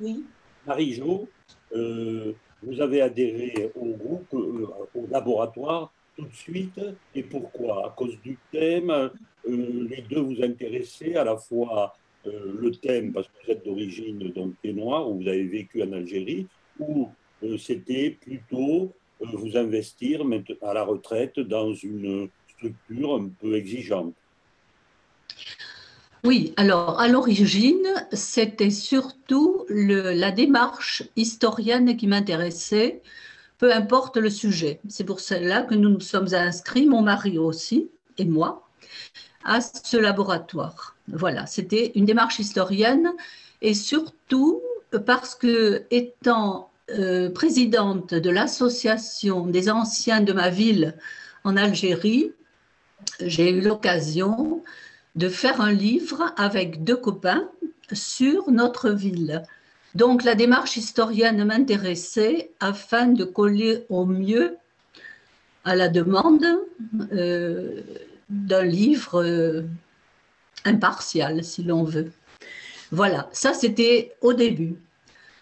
Oui. 0.00 0.24
Marie-Jo, 0.66 1.28
euh, 1.74 2.32
vous 2.62 2.80
avez 2.80 3.02
adhéré 3.02 3.72
au 3.74 3.86
groupe, 3.86 4.34
euh, 4.34 4.68
au 4.94 5.06
laboratoire 5.10 5.92
tout 6.16 6.26
de 6.26 6.34
suite. 6.34 6.80
Et 7.14 7.24
pourquoi? 7.24 7.86
À 7.86 7.90
cause 7.90 8.16
du 8.22 8.38
thème, 8.52 9.10
les 9.46 10.02
deux 10.08 10.20
vous 10.20 10.42
intéressaient 10.42 11.16
à 11.16 11.24
la 11.24 11.36
fois 11.36 11.94
le 12.24 12.70
thème 12.70 13.12
parce 13.12 13.28
que 13.28 13.32
vous 13.44 13.52
êtes 13.52 13.64
d'origine 13.64 14.32
donc 14.32 14.54
noir, 14.64 15.08
ou 15.08 15.20
vous 15.20 15.28
avez 15.28 15.44
vécu 15.44 15.82
en 15.82 15.92
Algérie, 15.92 16.48
ou 16.80 17.08
c'était 17.58 18.10
plutôt 18.20 18.92
vous 19.20 19.56
investir 19.56 20.22
à 20.62 20.74
la 20.74 20.84
retraite 20.84 21.40
dans 21.40 21.72
une 21.72 22.28
structure 22.48 23.16
un 23.16 23.28
peu 23.40 23.54
exigeante 23.54 24.14
Oui, 26.24 26.54
alors 26.56 27.00
à 27.00 27.08
l'origine, 27.08 28.06
c'était 28.12 28.70
surtout 28.70 29.64
la 29.68 30.30
démarche 30.30 31.02
historienne 31.16 31.96
qui 31.96 32.06
m'intéressait, 32.06 33.02
peu 33.58 33.72
importe 33.72 34.16
le 34.16 34.30
sujet. 34.30 34.80
C'est 34.88 35.04
pour 35.04 35.20
cela 35.20 35.62
que 35.62 35.74
nous 35.74 35.90
nous 35.90 36.00
sommes 36.00 36.34
inscrits, 36.34 36.86
mon 36.86 37.02
mari 37.02 37.38
aussi 37.38 37.88
et 38.18 38.24
moi, 38.24 38.68
à 39.44 39.60
ce 39.60 39.96
laboratoire. 39.96 40.96
Voilà, 41.08 41.46
c'était 41.46 41.92
une 41.94 42.04
démarche 42.04 42.38
historienne 42.38 43.12
et 43.62 43.74
surtout 43.74 44.60
parce 45.04 45.34
que 45.34 45.84
étant 45.90 46.70
euh, 46.90 47.30
présidente 47.30 48.14
de 48.14 48.30
l'association 48.30 49.46
des 49.46 49.68
anciens 49.68 50.20
de 50.20 50.32
ma 50.32 50.50
ville 50.50 50.94
en 51.42 51.56
Algérie, 51.56 52.32
j'ai 53.20 53.50
eu 53.50 53.60
l'occasion 53.60 54.62
de 55.16 55.28
faire 55.28 55.60
un 55.60 55.72
livre 55.72 56.32
avec 56.36 56.84
deux 56.84 56.96
copains 56.96 57.48
sur 57.92 58.50
notre 58.50 58.90
ville. 58.90 59.42
Donc 59.94 60.24
la 60.24 60.34
démarche 60.34 60.76
historienne 60.76 61.42
m'intéressait 61.44 62.50
afin 62.60 63.06
de 63.06 63.24
coller 63.24 63.84
au 63.88 64.04
mieux 64.04 64.56
à 65.64 65.74
la 65.74 65.88
demande 65.88 66.46
euh, 67.12 67.80
d'un 68.28 68.64
livre 68.64 69.24
euh, 69.24 69.62
impartial, 70.64 71.42
si 71.42 71.64
l'on 71.64 71.82
veut. 71.82 72.12
Voilà, 72.92 73.28
ça 73.32 73.54
c'était 73.54 74.14
au 74.20 74.32
début. 74.32 74.76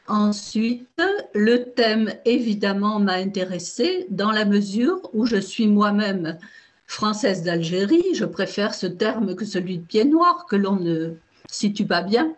Ensuite, 0.06 1.00
le 1.34 1.64
thème 1.64 2.12
évidemment 2.26 3.00
m'a 3.00 3.14
intéressée 3.14 4.06
dans 4.10 4.30
la 4.30 4.44
mesure 4.44 5.00
où 5.14 5.24
je 5.24 5.36
suis 5.36 5.66
moi-même 5.66 6.38
française 6.86 7.42
d'Algérie. 7.42 8.14
Je 8.14 8.26
préfère 8.26 8.74
ce 8.74 8.86
terme 8.86 9.34
que 9.34 9.46
celui 9.46 9.78
de 9.78 9.84
pied 9.84 10.04
noir 10.04 10.44
que 10.46 10.56
l'on 10.56 10.76
ne 10.76 11.14
situe 11.50 11.86
pas 11.86 12.02
bien. 12.02 12.34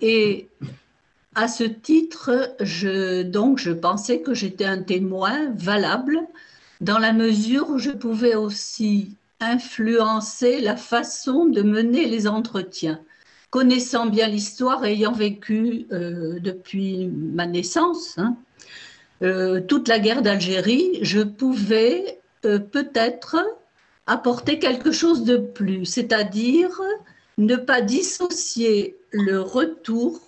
Et 0.00 0.48
à 1.34 1.48
ce 1.48 1.64
titre, 1.64 2.54
donc, 3.24 3.58
je 3.58 3.72
pensais 3.72 4.20
que 4.20 4.34
j'étais 4.34 4.64
un 4.64 4.82
témoin 4.82 5.50
valable 5.56 6.20
dans 6.80 6.98
la 6.98 7.12
mesure 7.12 7.70
où 7.70 7.78
je 7.78 7.90
pouvais 7.90 8.36
aussi 8.36 9.16
influencer 9.40 10.60
la 10.60 10.76
façon 10.76 11.46
de 11.46 11.62
mener 11.62 12.06
les 12.06 12.28
entretiens 12.28 13.00
connaissant 13.50 14.06
bien 14.06 14.28
l'histoire 14.28 14.84
ayant 14.84 15.12
vécu 15.12 15.86
euh, 15.92 16.38
depuis 16.40 17.06
ma 17.08 17.46
naissance, 17.46 18.18
hein, 18.18 18.36
euh, 19.22 19.60
toute 19.60 19.88
la 19.88 19.98
guerre 19.98 20.22
d'Algérie, 20.22 20.98
je 21.02 21.20
pouvais 21.20 22.20
euh, 22.44 22.58
peut-être 22.58 23.36
apporter 24.06 24.58
quelque 24.58 24.92
chose 24.92 25.24
de 25.24 25.36
plus, 25.36 25.84
c'est-à-dire 25.84 26.80
ne 27.36 27.56
pas 27.56 27.80
dissocier 27.80 28.96
le 29.10 29.40
retour 29.40 30.20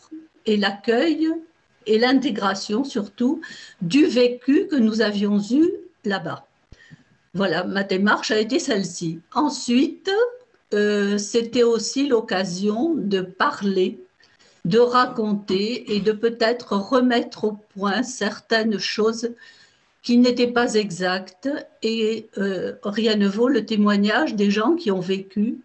et 0.47 0.57
l'accueil 0.57 1.29
et 1.87 1.99
l'intégration 1.99 2.85
surtout 2.85 3.41
du 3.83 4.07
vécu 4.07 4.67
que 4.67 4.77
nous 4.77 5.01
avions 5.01 5.39
eu 5.51 5.69
là-bas. 6.05 6.47
Voilà, 7.35 7.65
ma 7.65 7.85
démarche 7.85 8.31
a 8.31 8.39
été 8.39 8.59
celle-ci. 8.59 9.21
Ensuite, 9.35 10.11
euh, 10.73 11.19
c'était 11.19 11.63
aussi 11.63 12.07
l'occasion 12.07 12.95
de 12.95 13.21
parler, 13.21 14.01
de 14.65 14.79
raconter 14.79 15.95
et 15.95 16.01
de 16.01 16.13
peut-être 16.13 16.77
remettre 16.77 17.45
au 17.45 17.53
point 17.75 18.03
certaines 18.03 18.79
choses 18.79 19.31
qui 20.03 20.17
n'étaient 20.17 20.53
pas 20.53 20.75
exactes 20.75 21.49
et 21.83 22.29
euh, 22.39 22.75
rien 22.85 23.17
ne 23.17 23.29
vaut 23.29 23.49
le 23.49 23.67
témoignage 23.67 24.35
des 24.35 24.51
gens 24.51 24.77
qui 24.77 24.91
ont 24.91 25.01
vécu 25.01 25.59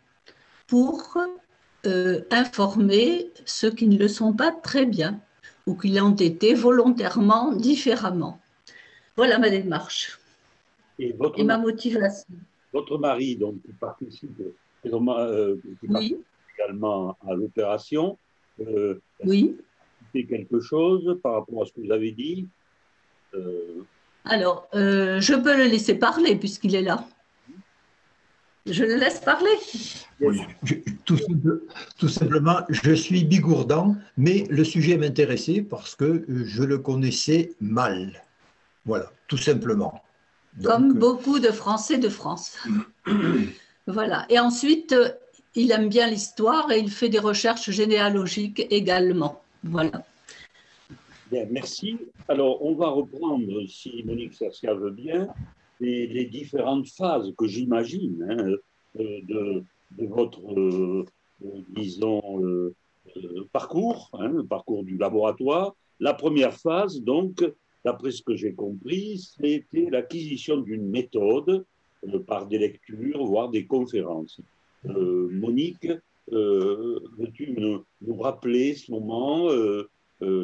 pour 0.68 1.18
euh, 1.86 2.22
informer 2.32 3.30
ceux 3.46 3.72
qui 3.72 3.88
ne 3.88 3.98
le 3.98 4.08
sont 4.08 4.34
pas 4.34 4.52
très 4.52 4.86
bien 4.86 5.20
ou 5.68 5.76
qui 5.76 5.90
l'ont 5.90 6.16
été 6.16 6.54
volontairement 6.54 7.54
différemment. 7.54 8.40
Voilà 9.16 9.38
ma 9.40 9.50
démarche 9.50 10.20
et, 11.00 11.14
votre, 11.14 11.42
ma 11.44 11.58
motivation. 11.58 12.34
Votre 12.74 12.98
mari, 12.98 13.36
donc, 13.36 13.62
qui 13.62 13.72
participe 13.74 14.36
euh, 14.86 15.58
également 16.58 17.18
à 17.28 17.34
l'opération. 17.34 18.18
Euh, 18.62 19.02
oui. 19.24 19.58
quelque 20.14 20.62
chose 20.62 21.20
par 21.22 21.34
rapport 21.34 21.64
à 21.64 21.66
ce 21.66 21.74
que 21.74 21.82
vous 21.82 21.92
avez 21.92 22.12
dit? 22.12 22.48
Euh, 23.34 23.84
Alors, 24.24 24.68
je 24.74 25.36
peux 25.36 25.58
le 25.58 25.66
laisser 25.66 25.96
parler 25.96 26.36
puisqu'il 26.36 26.76
est 26.76 26.82
là. 26.82 27.06
Je 28.66 28.84
le 28.84 28.96
laisse 28.96 29.20
parler. 29.20 29.52
Oui, 30.22 30.42
tout, 31.06 31.20
tout, 32.00 32.08
simplement, 32.08 32.62
je 32.70 32.94
suis 32.94 33.24
bigourdant, 33.24 33.96
mais 34.18 34.46
le 34.50 34.64
sujet 34.64 34.98
m'intéressait 34.98 35.62
parce 35.62 35.94
que 35.94 36.26
je 36.28 36.64
le 36.64 36.80
connaissais 36.80 37.52
mal. 37.60 38.24
Voilà, 38.86 39.12
tout 39.28 39.38
simplement. 39.38 40.02
Comme 40.64 40.94
beaucoup 40.94 41.40
de 41.40 41.50
Français 41.50 42.00
de 42.00 42.10
France. 42.10 42.58
Voilà. 43.88 44.26
Et 44.30 44.40
ensuite, 44.40 44.94
euh, 44.94 45.10
il 45.56 45.72
aime 45.72 45.90
bien 45.90 46.08
l'histoire 46.08 46.72
et 46.72 46.80
il 46.80 46.90
fait 46.90 47.10
des 47.10 47.20
recherches 47.20 47.70
généalogiques 47.70 48.66
également. 48.70 49.42
Voilà. 49.64 50.04
Bien, 51.32 51.46
merci. 51.50 51.98
Alors, 52.28 52.64
on 52.64 52.76
va 52.76 52.90
reprendre, 52.90 53.66
si 53.68 54.04
Monique 54.04 54.34
Sercia 54.34 54.74
veut 54.74 54.92
bien, 54.92 55.28
les, 55.80 56.26
différentes 56.26 56.88
phases 56.88 57.34
que 57.38 57.48
j'imagine 57.48 58.26
hein, 58.30 58.56
euh, 59.00 59.22
de, 59.28 59.64
votre, 60.00 60.40
euh, 60.58 61.06
disons, 61.70 62.74
parcours, 63.52 64.10
hein, 64.14 64.30
le 64.30 64.46
parcours 64.46 64.84
du 64.84 64.98
laboratoire. 64.98 65.76
La 66.00 66.14
première 66.14 66.54
phase, 66.54 67.02
donc, 67.02 67.44
d'après 67.84 68.12
ce 68.12 68.22
que 68.22 68.36
j'ai 68.36 68.54
compris, 68.54 69.20
c'était 69.20 69.90
l'acquisition 69.90 70.58
d'une 70.58 70.90
méthode 70.90 71.66
par 72.28 72.46
des 72.46 72.58
lectures, 72.58 73.26
voire 73.26 73.50
des 73.50 73.66
conférences. 73.66 74.40
Euh, 74.86 75.30
Monique, 75.32 75.88
euh, 76.32 77.00
veux-tu 77.18 77.52
nous, 77.52 77.84
rappeler 78.18 78.76
ce 78.76 78.92
moment 78.92 79.50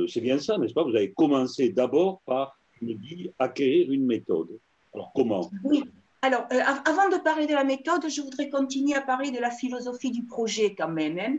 C'est 0.08 0.22
bien 0.22 0.40
ça, 0.40 0.58
n'est-ce 0.58 0.74
pas? 0.74 0.84
Vous 0.84 0.96
avez 0.96 1.12
commencé 1.12 1.70
d'abord 1.70 2.22
par, 2.26 2.58
tu 2.78 2.86
me 2.86 2.94
dis, 2.94 3.32
acquérir 3.40 3.92
une 3.92 4.06
méthode. 4.06 4.50
Alors 4.94 5.12
comment? 5.16 5.50
Oui. 5.64 5.84
Alors, 6.24 6.46
avant 6.86 7.10
de 7.10 7.18
parler 7.24 7.48
de 7.48 7.54
la 7.54 7.64
méthode, 7.64 8.08
je 8.08 8.22
voudrais 8.22 8.48
continuer 8.50 8.94
à 8.94 9.02
parler 9.02 9.32
de 9.32 9.40
la 9.40 9.50
philosophie 9.50 10.12
du 10.12 10.24
projet 10.24 10.76
quand 10.76 10.90
même. 10.90 11.18
Hein. 11.18 11.38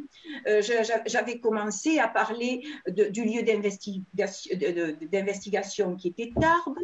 J'avais 1.06 1.38
commencé 1.38 2.00
à 2.00 2.08
parler 2.08 2.64
du 2.88 3.24
lieu 3.24 3.44
d'investigation 3.44 5.94
qui 5.94 6.08
était 6.08 6.32
Tarbes, 6.34 6.80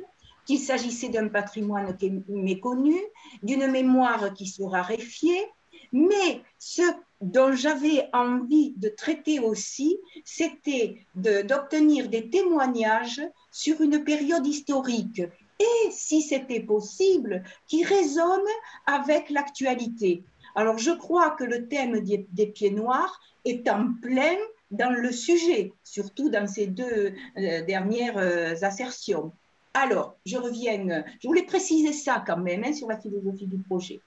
qu'il 0.48 0.58
s'agissait 0.58 1.10
d'un 1.10 1.28
patrimoine 1.28 1.94
méconnu, 2.26 2.96
d'une 3.42 3.66
mémoire 3.70 4.32
qui 4.32 4.46
sera 4.46 4.80
raréfiée, 4.80 5.44
mais 5.92 6.40
ce 6.58 6.80
dont 7.20 7.52
j'avais 7.52 8.08
envie 8.14 8.72
de 8.76 8.88
traiter 8.88 9.40
aussi, 9.40 9.98
c'était 10.24 11.04
d'obtenir 11.14 12.08
des 12.08 12.30
témoignages 12.30 13.20
sur 13.52 13.82
une 13.82 14.02
période 14.04 14.46
historique 14.46 15.20
et, 15.60 15.90
si 15.90 16.22
c'était 16.22 16.60
possible, 16.60 17.44
qui 17.66 17.84
résonne 17.84 18.48
avec 18.86 19.28
l'actualité. 19.28 20.22
Alors, 20.54 20.78
je 20.78 20.92
crois 20.92 21.32
que 21.32 21.44
le 21.44 21.68
thème 21.68 22.00
des, 22.00 22.26
des, 22.32 22.46
pieds 22.46 22.70
noirs 22.70 23.20
est 23.44 23.68
en 23.68 23.92
plein 24.00 24.38
dans 24.70 24.90
le 24.90 25.12
sujet, 25.12 25.74
surtout 25.84 26.30
dans 26.30 26.46
ces 26.46 26.68
deux 26.68 27.12
euh, 27.36 27.64
dernières 27.66 28.16
euh, 28.16 28.54
assertions. 28.62 29.32
Alors, 29.74 30.16
je 30.24 30.36
reviens, 30.36 31.04
je 31.20 31.26
voulais 31.26 31.44
préciser 31.44 31.92
ça 31.92 32.22
quand 32.26 32.38
même 32.38 32.64
hein, 32.64 32.72
sur 32.72 32.88
la 32.88 32.98
philosophie 32.98 33.46
du 33.46 33.58
projet. 33.58 34.00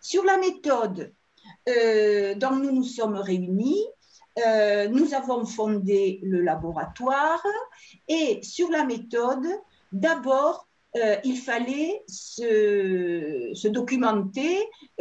Sur 0.00 0.24
la 0.24 0.38
méthode 0.38 1.12
euh, 1.68 2.34
dont 2.34 2.56
nous 2.56 2.72
nous 2.72 2.84
sommes 2.84 3.16
réunis, 3.16 3.84
euh, 4.46 4.88
nous 4.88 5.14
avons 5.14 5.44
fondé 5.44 6.20
le 6.22 6.40
laboratoire 6.40 7.44
et 8.08 8.40
sur 8.42 8.70
la 8.70 8.84
méthode, 8.84 9.46
d'abord, 9.92 10.68
euh, 10.96 11.16
il 11.24 11.36
fallait 11.36 12.02
se 12.06 13.68
documenter 13.68 14.58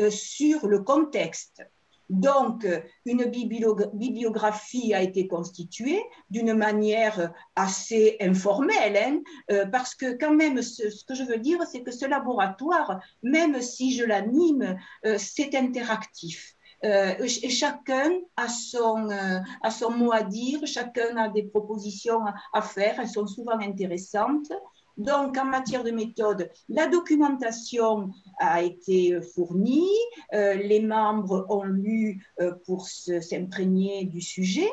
sur 0.10 0.68
le 0.68 0.80
contexte. 0.80 1.64
Donc, 2.10 2.68
une 3.06 3.26
bibliographie 3.26 4.94
a 4.96 5.02
été 5.02 5.28
constituée 5.28 6.04
d'une 6.32 6.54
manière 6.54 7.32
assez 7.56 8.18
informelle, 8.20 8.98
hein, 8.98 9.20
euh, 9.52 9.68
parce 9.68 9.94
que 9.94 10.18
quand 10.18 10.34
même, 10.34 10.62
ce, 10.64 11.06
que 11.06 11.14
je 11.14 11.24
veux 11.24 11.38
dire, 11.38 11.60
c'est 11.72 11.84
que 11.84 11.92
ce 11.92 12.08
laboratoire, 12.08 13.00
même 13.22 13.62
si 13.62 13.96
je 13.96 14.04
l'anime, 14.04 14.78
euh, 15.06 15.18
c'est 15.20 15.54
interactif. 15.54 16.56
Euh, 16.86 17.14
et 17.20 17.50
chacun 17.50 18.10
a 18.38 18.48
son, 18.48 19.10
a 19.10 19.70
son 19.70 19.92
mot 19.92 20.14
à 20.14 20.24
dire, 20.24 20.62
chacun 20.66 21.16
a 21.18 21.28
des 21.28 21.44
propositions 21.44 22.22
à 22.54 22.62
faire, 22.62 23.00
elles 23.00 23.10
sont 23.10 23.28
souvent 23.28 23.60
intéressantes. 23.60 24.52
Donc, 25.00 25.38
en 25.38 25.46
matière 25.46 25.86
de 25.86 25.92
méthode, 25.92 26.52
la 26.68 26.88
documentation 26.88 28.12
a 28.38 28.62
été 28.62 29.22
fournie, 29.22 29.88
euh, 30.34 30.56
les 30.56 30.82
membres 30.82 31.46
ont 31.50 31.64
lu 31.64 32.28
euh, 32.42 32.52
pour 32.66 32.86
s'imprégner 32.86 34.04
du 34.04 34.20
sujet. 34.20 34.70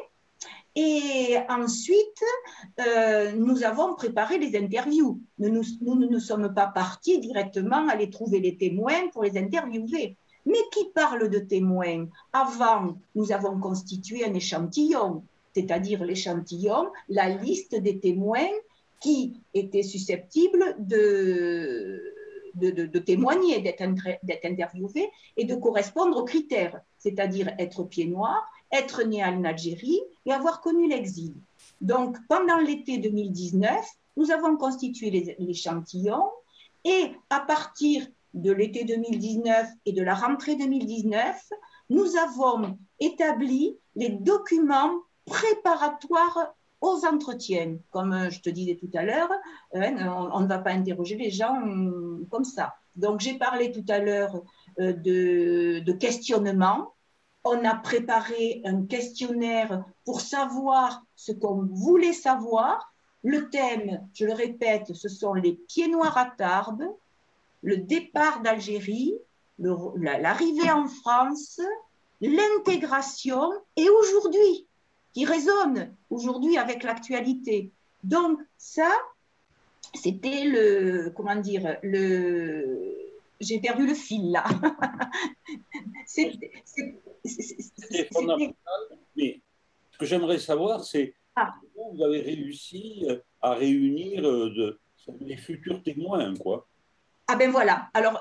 Et 0.74 1.36
ensuite, 1.48 2.22
euh, 2.80 3.32
nous 3.32 3.62
avons 3.62 3.94
préparé 3.94 4.38
les 4.38 4.58
interviews. 4.58 5.20
Nous, 5.38 5.62
nous, 5.80 5.94
ne 5.94 6.18
sommes 6.18 6.52
pas 6.52 6.66
partis 6.66 7.20
directement 7.20 7.88
aller 7.88 8.10
trouver 8.10 8.40
les 8.40 8.58
témoins 8.58 9.08
pour 9.12 9.22
les 9.22 9.38
interviewer. 9.38 10.16
Mais 10.44 10.58
qui 10.72 10.90
parle 10.92 11.30
de 11.30 11.38
témoins 11.38 12.06
Avant, 12.32 12.98
nous 13.14 13.30
avons 13.30 13.58
constitué 13.60 14.24
un 14.24 14.34
échantillon, 14.34 15.22
c'est-à-dire 15.54 16.04
l'échantillon, 16.04 16.88
la 17.08 17.28
liste 17.28 17.76
des 17.76 18.00
témoins 18.00 18.50
qui 19.00 19.40
étaient 19.54 19.82
susceptibles 19.82 20.76
de, 20.78 22.14
de, 22.54 22.98
témoigner, 22.98 23.60
d'être 23.60 23.82
interviewés 24.44 25.10
et 25.36 25.44
de 25.44 25.54
correspondre 25.54 26.16
aux 26.16 26.24
critères, 26.24 26.80
c'est-à-dire 26.98 27.54
être 27.58 27.84
pied 27.84 28.06
noir, 28.06 28.50
être 28.72 29.02
né 29.04 29.24
en 29.24 29.44
Algérie 29.44 30.00
et 30.24 30.32
avoir 30.32 30.60
connu 30.60 30.88
l'exil. 30.88 31.34
Donc, 31.80 32.16
pendant 32.28 32.58
l'été 32.58 32.98
2019, 32.98 33.84
nous 34.16 34.30
avons 34.30 34.56
constitué 34.56 35.36
l'échantillon 35.38 36.24
Et 36.84 37.12
à 37.30 37.40
partir 37.40 38.06
de 38.34 38.52
l'été 38.52 38.84
2019 38.84 39.68
et 39.84 39.92
de 39.92 40.02
la 40.02 40.14
rentrée 40.14 40.56
2019, 40.56 41.36
nous 41.90 42.16
avons 42.16 42.78
établi 42.98 43.76
les 43.94 44.10
documents 44.10 44.94
préparatoires 45.26 46.54
aux 46.86 47.04
entretiens. 47.04 47.76
Comme 47.90 48.30
je 48.30 48.40
te 48.40 48.50
disais 48.50 48.76
tout 48.76 48.90
à 48.94 49.02
l'heure, 49.02 49.30
hein, 49.74 50.28
on 50.32 50.40
ne 50.40 50.46
va 50.46 50.58
pas 50.58 50.70
interroger 50.70 51.16
les 51.16 51.30
gens 51.30 51.56
comme 52.30 52.44
ça. 52.44 52.74
Donc, 52.96 53.20
j'ai 53.20 53.34
parlé 53.38 53.72
tout 53.72 53.84
à 53.88 53.98
l'heure 53.98 54.42
euh, 54.80 54.92
de, 54.92 55.80
de 55.80 55.92
questionnement. 55.92 56.94
On 57.44 57.64
a 57.64 57.74
préparé 57.74 58.62
un 58.64 58.86
questionnaire 58.86 59.84
pour 60.04 60.20
savoir 60.20 61.02
ce 61.14 61.32
qu'on 61.32 61.68
voulait 61.70 62.12
savoir. 62.12 62.92
Le 63.22 63.48
thème, 63.50 64.06
je 64.14 64.24
le 64.24 64.32
répète, 64.32 64.94
ce 64.94 65.08
sont 65.08 65.34
les 65.34 65.52
pieds 65.52 65.88
noirs 65.88 66.16
à 66.16 66.26
Tarbes, 66.26 66.84
le 67.62 67.78
départ 67.78 68.40
d'Algérie, 68.42 69.14
l'arrivée 69.58 70.70
en 70.70 70.86
France, 70.86 71.60
l'intégration 72.20 73.52
et 73.76 73.88
aujourd'hui, 73.88 74.66
qui 75.16 75.24
résonne 75.24 75.96
aujourd'hui 76.10 76.58
avec 76.58 76.82
l'actualité. 76.82 77.70
Donc 78.04 78.38
ça, 78.58 78.90
c'était 79.94 80.44
le, 80.44 81.10
comment 81.16 81.36
dire, 81.36 81.78
le, 81.82 82.94
j'ai 83.40 83.58
perdu 83.58 83.86
le 83.86 83.94
fil 83.94 84.30
là. 84.30 84.44
C'était 86.06 86.50
fondamental, 88.12 88.54
mais 89.16 89.40
ce 89.92 89.96
que 89.96 90.04
j'aimerais 90.04 90.38
savoir, 90.38 90.84
c'est 90.84 91.14
ah. 91.34 91.54
comment 91.74 91.94
vous 91.94 92.02
avez 92.02 92.20
réussi 92.20 93.06
euh, 93.08 93.16
à 93.40 93.54
réunir 93.54 94.22
euh, 94.22 94.78
les 95.20 95.38
futurs 95.38 95.82
témoins, 95.82 96.34
quoi. 96.36 96.68
Ah 97.26 97.36
ben 97.36 97.50
voilà, 97.50 97.88
alors 97.94 98.20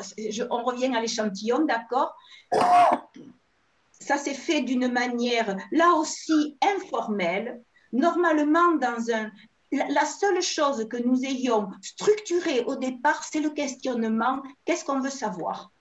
on 0.49 0.63
revient 0.63 0.95
à 0.95 1.01
l'échantillon, 1.01 1.65
d'accord? 1.65 2.15
Ça 3.99 4.17
s'est 4.17 4.33
fait 4.33 4.61
d'une 4.61 4.91
manière, 4.91 5.55
là 5.71 5.93
aussi, 5.93 6.57
informelle. 6.61 7.61
Normalement, 7.93 8.73
dans 8.75 9.11
un, 9.13 9.31
la 9.71 10.05
seule 10.05 10.41
chose 10.41 10.87
que 10.89 10.97
nous 10.97 11.23
ayons 11.23 11.69
structurée 11.81 12.61
au 12.65 12.75
départ, 12.75 13.23
c'est 13.23 13.39
le 13.39 13.49
questionnement, 13.49 14.41
qu'est-ce 14.65 14.85
qu'on 14.85 14.99
veut 14.99 15.09
savoir? 15.09 15.71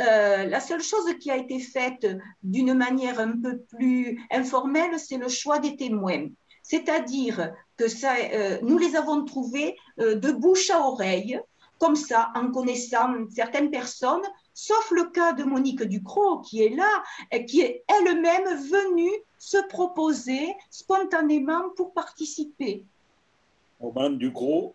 Euh, 0.00 0.44
la 0.46 0.60
seule 0.60 0.82
chose 0.82 1.06
qui 1.20 1.30
a 1.30 1.36
été 1.36 1.60
faite 1.60 2.06
d'une 2.42 2.74
manière 2.74 3.20
un 3.20 3.40
peu 3.40 3.58
plus 3.58 4.20
informelle, 4.30 4.98
c'est 4.98 5.18
le 5.18 5.28
choix 5.28 5.60
des 5.60 5.76
témoins. 5.76 6.26
C'est-à-dire 6.62 7.52
que 7.76 7.88
ça, 7.88 8.14
euh, 8.16 8.58
nous 8.62 8.78
les 8.78 8.96
avons 8.96 9.24
trouvés 9.24 9.76
euh, 10.00 10.16
de 10.16 10.32
bouche 10.32 10.70
à 10.70 10.80
oreille, 10.80 11.40
comme 11.78 11.96
ça, 11.96 12.32
en 12.34 12.50
connaissant 12.50 13.14
certaines 13.30 13.70
personnes, 13.70 14.22
sauf 14.54 14.90
le 14.92 15.10
cas 15.10 15.32
de 15.32 15.42
Monique 15.42 15.82
Ducrot, 15.82 16.40
qui 16.40 16.62
est 16.62 16.74
là, 16.74 17.02
et 17.30 17.44
qui 17.44 17.60
est 17.60 17.84
elle-même 17.88 18.44
venue 18.44 19.12
se 19.38 19.58
proposer 19.68 20.54
spontanément 20.70 21.70
pour 21.76 21.92
participer. 21.92 22.84
Madame 23.82 24.16
Ducrot, 24.16 24.74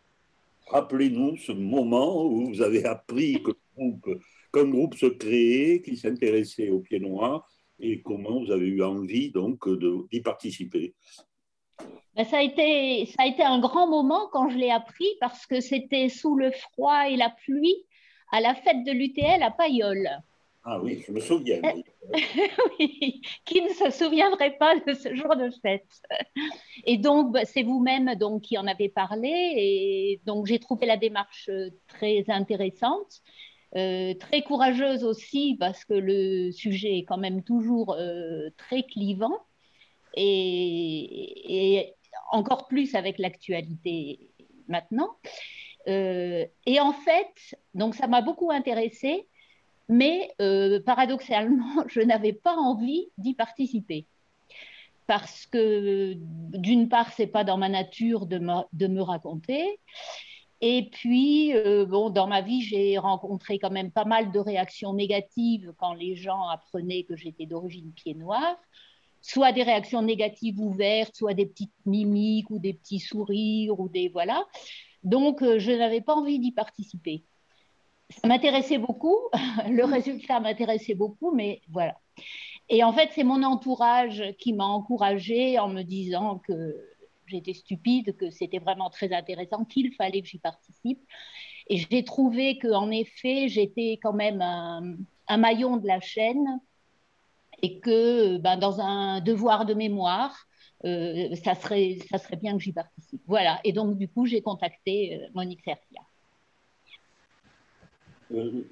rappelez-nous 0.67 1.37
ce 1.37 1.53
moment 1.53 2.25
où 2.25 2.47
vous 2.47 2.61
avez 2.61 2.85
appris 2.85 3.41
qu'un 4.53 4.65
groupe, 4.65 4.95
se 4.95 5.07
créait, 5.07 5.81
qui 5.81 5.97
s'intéressait 5.97 6.69
aux 6.69 6.79
pieds 6.79 6.99
noirs, 6.99 7.49
et 7.79 8.01
comment 8.01 8.43
vous 8.43 8.51
avez 8.51 8.67
eu 8.67 8.83
envie 8.83 9.31
donc 9.31 9.67
d'y 10.11 10.19
participer. 10.21 10.93
Ben, 12.15 12.25
ça, 12.25 12.39
a 12.39 12.41
été, 12.41 13.05
ça 13.05 13.23
a 13.23 13.27
été 13.27 13.43
un 13.43 13.59
grand 13.59 13.87
moment 13.87 14.27
quand 14.33 14.49
je 14.49 14.57
l'ai 14.57 14.71
appris 14.71 15.07
parce 15.21 15.45
que 15.45 15.61
c'était 15.61 16.09
sous 16.09 16.35
le 16.35 16.51
froid 16.51 17.07
et 17.07 17.15
la 17.15 17.29
pluie 17.29 17.85
à 18.31 18.41
la 18.41 18.55
fête 18.55 18.83
de 18.85 18.91
l'UTL 18.91 19.41
à 19.43 19.51
Payolle. 19.51 20.09
Ah 20.63 20.79
oui, 20.81 21.01
je 21.07 21.11
me 21.11 21.19
souviens. 21.19 21.61
oui, 22.79 23.21
qui 23.45 23.61
ne 23.61 23.69
se 23.69 23.89
souviendrait 23.91 24.57
pas 24.57 24.75
de 24.79 24.93
ce 24.93 25.15
jour 25.15 25.35
de 25.35 25.49
fête 25.61 25.87
Et 26.85 26.97
donc, 26.97 27.31
bah, 27.31 27.45
c'est 27.45 27.63
vous-même 27.63 28.13
donc 28.15 28.43
qui 28.43 28.57
en 28.57 28.67
avez 28.67 28.89
parlé, 28.89 29.29
et 29.29 30.21
donc 30.25 30.45
j'ai 30.47 30.59
trouvé 30.59 30.85
la 30.85 30.97
démarche 30.97 31.49
euh, 31.49 31.69
très 31.87 32.25
intéressante, 32.27 33.21
euh, 33.75 34.13
très 34.15 34.41
courageuse 34.41 35.03
aussi 35.03 35.55
parce 35.59 35.85
que 35.85 35.93
le 35.93 36.51
sujet 36.51 36.99
est 36.99 37.05
quand 37.05 37.17
même 37.17 37.43
toujours 37.43 37.93
euh, 37.93 38.49
très 38.57 38.83
clivant, 38.83 39.37
et, 40.15 41.93
encore 42.31 42.67
plus 42.67 42.95
avec 42.95 43.17
l'actualité 43.17 44.31
maintenant. 44.67 45.17
Et 45.89 46.79
en 46.79 46.93
fait, 46.93 47.55
donc 47.73 47.95
ça 47.95 48.07
m'a 48.07 48.21
beaucoup 48.21 48.51
intéressée 48.51 49.27
mais 49.89 50.31
euh, 50.39 50.79
paradoxalement, 50.81 51.83
je 51.87 51.99
n'avais 51.99 52.33
pas 52.33 52.55
envie 52.55 53.09
d'y 53.17 53.33
participer. 53.33 54.05
Parce 55.07 55.47
que 55.47 56.13
d'une 56.15 56.87
part, 56.87 57.11
c'est 57.13 57.27
pas 57.27 57.43
dans 57.43 57.57
ma 57.57 57.67
nature 57.67 58.27
de, 58.27 58.39
de 58.71 58.87
me 58.87 59.01
raconter. 59.01 59.79
Et 60.61 60.89
puis, 60.91 61.55
euh, 61.55 61.85
bon, 61.85 62.11
dans 62.11 62.27
ma 62.27 62.41
vie, 62.41 62.61
j'ai 62.61 62.99
rencontré 62.99 63.57
quand 63.57 63.71
même 63.71 63.91
pas 63.91 64.05
mal 64.05 64.31
de 64.31 64.39
réactions 64.39 64.93
négatives 64.93 65.73
quand 65.79 65.95
les 65.95 66.15
gens 66.15 66.47
apprenaient 66.49 67.03
que 67.03 67.15
j'étais 67.15 67.47
d'origine 67.47 67.91
pied 67.93 68.13
noir. 68.13 68.55
Soit 69.21 69.51
des 69.51 69.63
réactions 69.63 70.03
négatives 70.03 70.59
ouvertes, 70.59 71.15
soit 71.15 71.33
des 71.33 71.47
petites 71.47 71.73
mimiques 71.85 72.51
ou 72.51 72.59
des 72.59 72.73
petits 72.73 72.99
sourires 72.99 73.79
ou 73.79 73.89
des 73.89 74.09
voilà. 74.09 74.45
Donc, 75.03 75.41
euh, 75.41 75.59
je 75.59 75.71
n'avais 75.71 76.01
pas 76.01 76.15
envie 76.15 76.39
d'y 76.39 76.51
participer 76.51 77.23
ça 78.09 78.27
m'intéressait 78.27 78.77
beaucoup, 78.77 79.17
le 79.69 79.83
résultat 79.85 80.39
m'intéressait 80.39 80.95
beaucoup, 80.95 81.31
mais 81.31 81.61
voilà. 81.69 81.95
Et 82.69 82.83
en 82.83 82.93
fait, 82.93 83.09
c'est 83.13 83.23
mon 83.23 83.43
entourage 83.43 84.23
qui 84.39 84.53
m'a 84.53 84.65
encouragée 84.65 85.57
en 85.59 85.69
me 85.69 85.83
disant 85.83 86.39
que 86.39 86.75
j'étais 87.25 87.53
stupide, 87.53 88.15
que 88.17 88.31
c'était 88.31 88.59
vraiment 88.59 88.89
très 88.89 89.13
intéressant, 89.13 89.65
qu'il 89.65 89.93
fallait 89.93 90.21
que 90.21 90.27
j'y 90.27 90.39
participe. 90.39 90.99
Et 91.67 91.77
j'ai 91.77 92.03
trouvé 92.03 92.57
qu'en 92.57 92.89
effet, 92.89 93.47
j'étais 93.47 93.99
quand 94.01 94.13
même 94.13 94.41
un, 94.41 95.37
maillon 95.37 95.77
de 95.77 95.87
la 95.87 95.99
chaîne 95.99 96.59
et 97.61 97.79
que 97.79 98.37
ben, 98.37 98.57
dans 98.57 98.81
un 98.81 99.21
devoir 99.21 99.65
de 99.65 99.75
mémoire, 99.75 100.47
euh, 100.85 101.35
ça, 101.43 101.55
serait, 101.55 101.97
ça 102.09 102.17
serait 102.17 102.37
bien 102.37 102.57
que 102.57 102.63
j'y 102.63 102.71
participe. 102.71 103.21
Voilà. 103.27 103.59
Et 103.63 103.73
donc, 103.73 103.97
du 103.97 104.07
coup, 104.07 104.25
j'ai 104.25 104.41
contacté 104.41 105.15
euh, 105.15 105.27
Monique 105.33 105.61
Sertia. 105.63 106.01
Euh, 108.33 108.63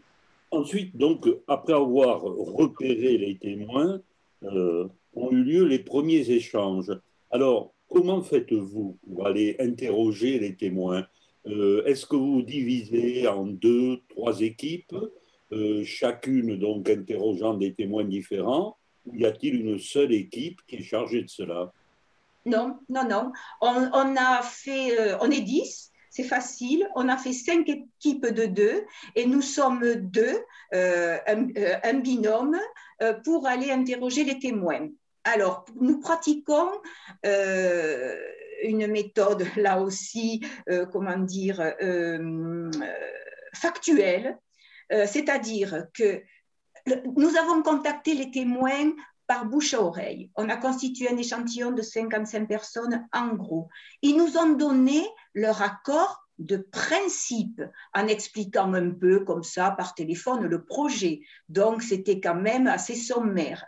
ensuite, 0.51 0.95
donc, 0.95 1.27
après 1.47 1.73
avoir 1.73 2.21
repéré 2.21 3.17
les 3.17 3.37
témoins, 3.37 4.01
ont 4.43 5.31
eu 5.31 5.43
lieu 5.43 5.65
les 5.65 5.79
premiers 5.79 6.29
échanges. 6.29 6.91
Alors, 7.31 7.73
comment 7.89 8.21
faites-vous 8.21 8.97
pour 9.05 9.25
aller 9.25 9.55
interroger 9.59 10.37
les 10.37 10.55
témoins? 10.55 11.07
Est-ce 11.45 12.05
que 12.05 12.15
vous 12.15 12.43
divisez 12.43 13.27
en 13.27 13.47
deux, 13.47 14.01
trois 14.09 14.41
équipes, 14.41 14.95
chacune 15.83 16.55
donc 16.57 16.87
interrogeant 16.87 17.55
des 17.55 17.73
témoins 17.73 18.03
différents 18.03 18.77
Ou 19.07 19.15
y 19.15 19.25
a-t-il 19.25 19.55
une 19.55 19.79
seule 19.79 20.13
équipe 20.13 20.61
qui 20.67 20.75
est 20.75 20.83
chargée 20.83 21.23
de 21.23 21.29
cela? 21.29 21.73
Non, 22.47 22.79
non, 22.89 23.07
non. 23.07 23.31
On, 23.61 24.15
a 24.15 24.41
fait, 24.41 25.15
on 25.21 25.29
est 25.29 25.41
dix 25.41 25.91
c'est 26.17 26.23
facile. 26.23 26.87
On 26.95 27.09
a 27.09 27.17
fait 27.17 27.33
cinq 27.33 27.69
équipes 27.69 28.25
de 28.25 28.47
deux 28.47 28.85
et 29.15 29.27
nous 29.27 29.43
sommes 29.43 29.93
deux, 29.95 30.39
euh, 30.73 31.17
euh, 31.29 31.75
un, 31.83 31.93
binôme, 31.99 32.57
euh, 33.03 33.13
pour 33.23 33.45
aller 33.45 33.69
interroger 33.69 34.23
les 34.23 34.39
témoins. 34.39 34.87
Alors, 35.23 35.65
nous 35.79 35.99
pratiquons 35.99 36.69
une 38.63 38.87
méthode, 38.87 39.45
là 39.57 39.79
aussi, 39.81 40.41
comment 40.91 41.17
dire, 41.17 41.61
factuelle, 43.53 44.39
c'est-à-dire 44.89 45.87
que 45.93 46.21
nous 47.17 47.35
avons 47.35 47.61
contacté 47.61 48.13
les 48.13 48.31
témoins 48.31 48.93
par 49.27 49.45
bouche 49.45 49.73
à 49.73 49.81
oreille. 49.81 50.31
On 50.35 50.49
a 50.49 50.57
constitué 50.57 51.09
un 51.09 51.17
échantillon 51.17 51.71
de 51.71 51.81
55 51.81 52.47
personnes 52.47 53.07
en 53.11 53.35
gros. 53.35 53.69
Ils 54.01 54.17
nous 54.17 54.37
ont 54.37 54.53
donné 54.53 55.05
leur 55.33 55.61
accord 55.61 56.27
de 56.39 56.57
principe 56.57 57.61
en 57.93 58.07
expliquant 58.07 58.73
un 58.73 58.91
peu 58.91 59.23
comme 59.25 59.43
ça 59.43 59.71
par 59.71 59.95
téléphone 59.95 60.45
le 60.45 60.63
projet. 60.63 61.21
Donc 61.49 61.81
c'était 61.81 62.19
quand 62.21 62.35
même 62.35 62.67
assez 62.67 62.95
sommaire. 62.95 63.65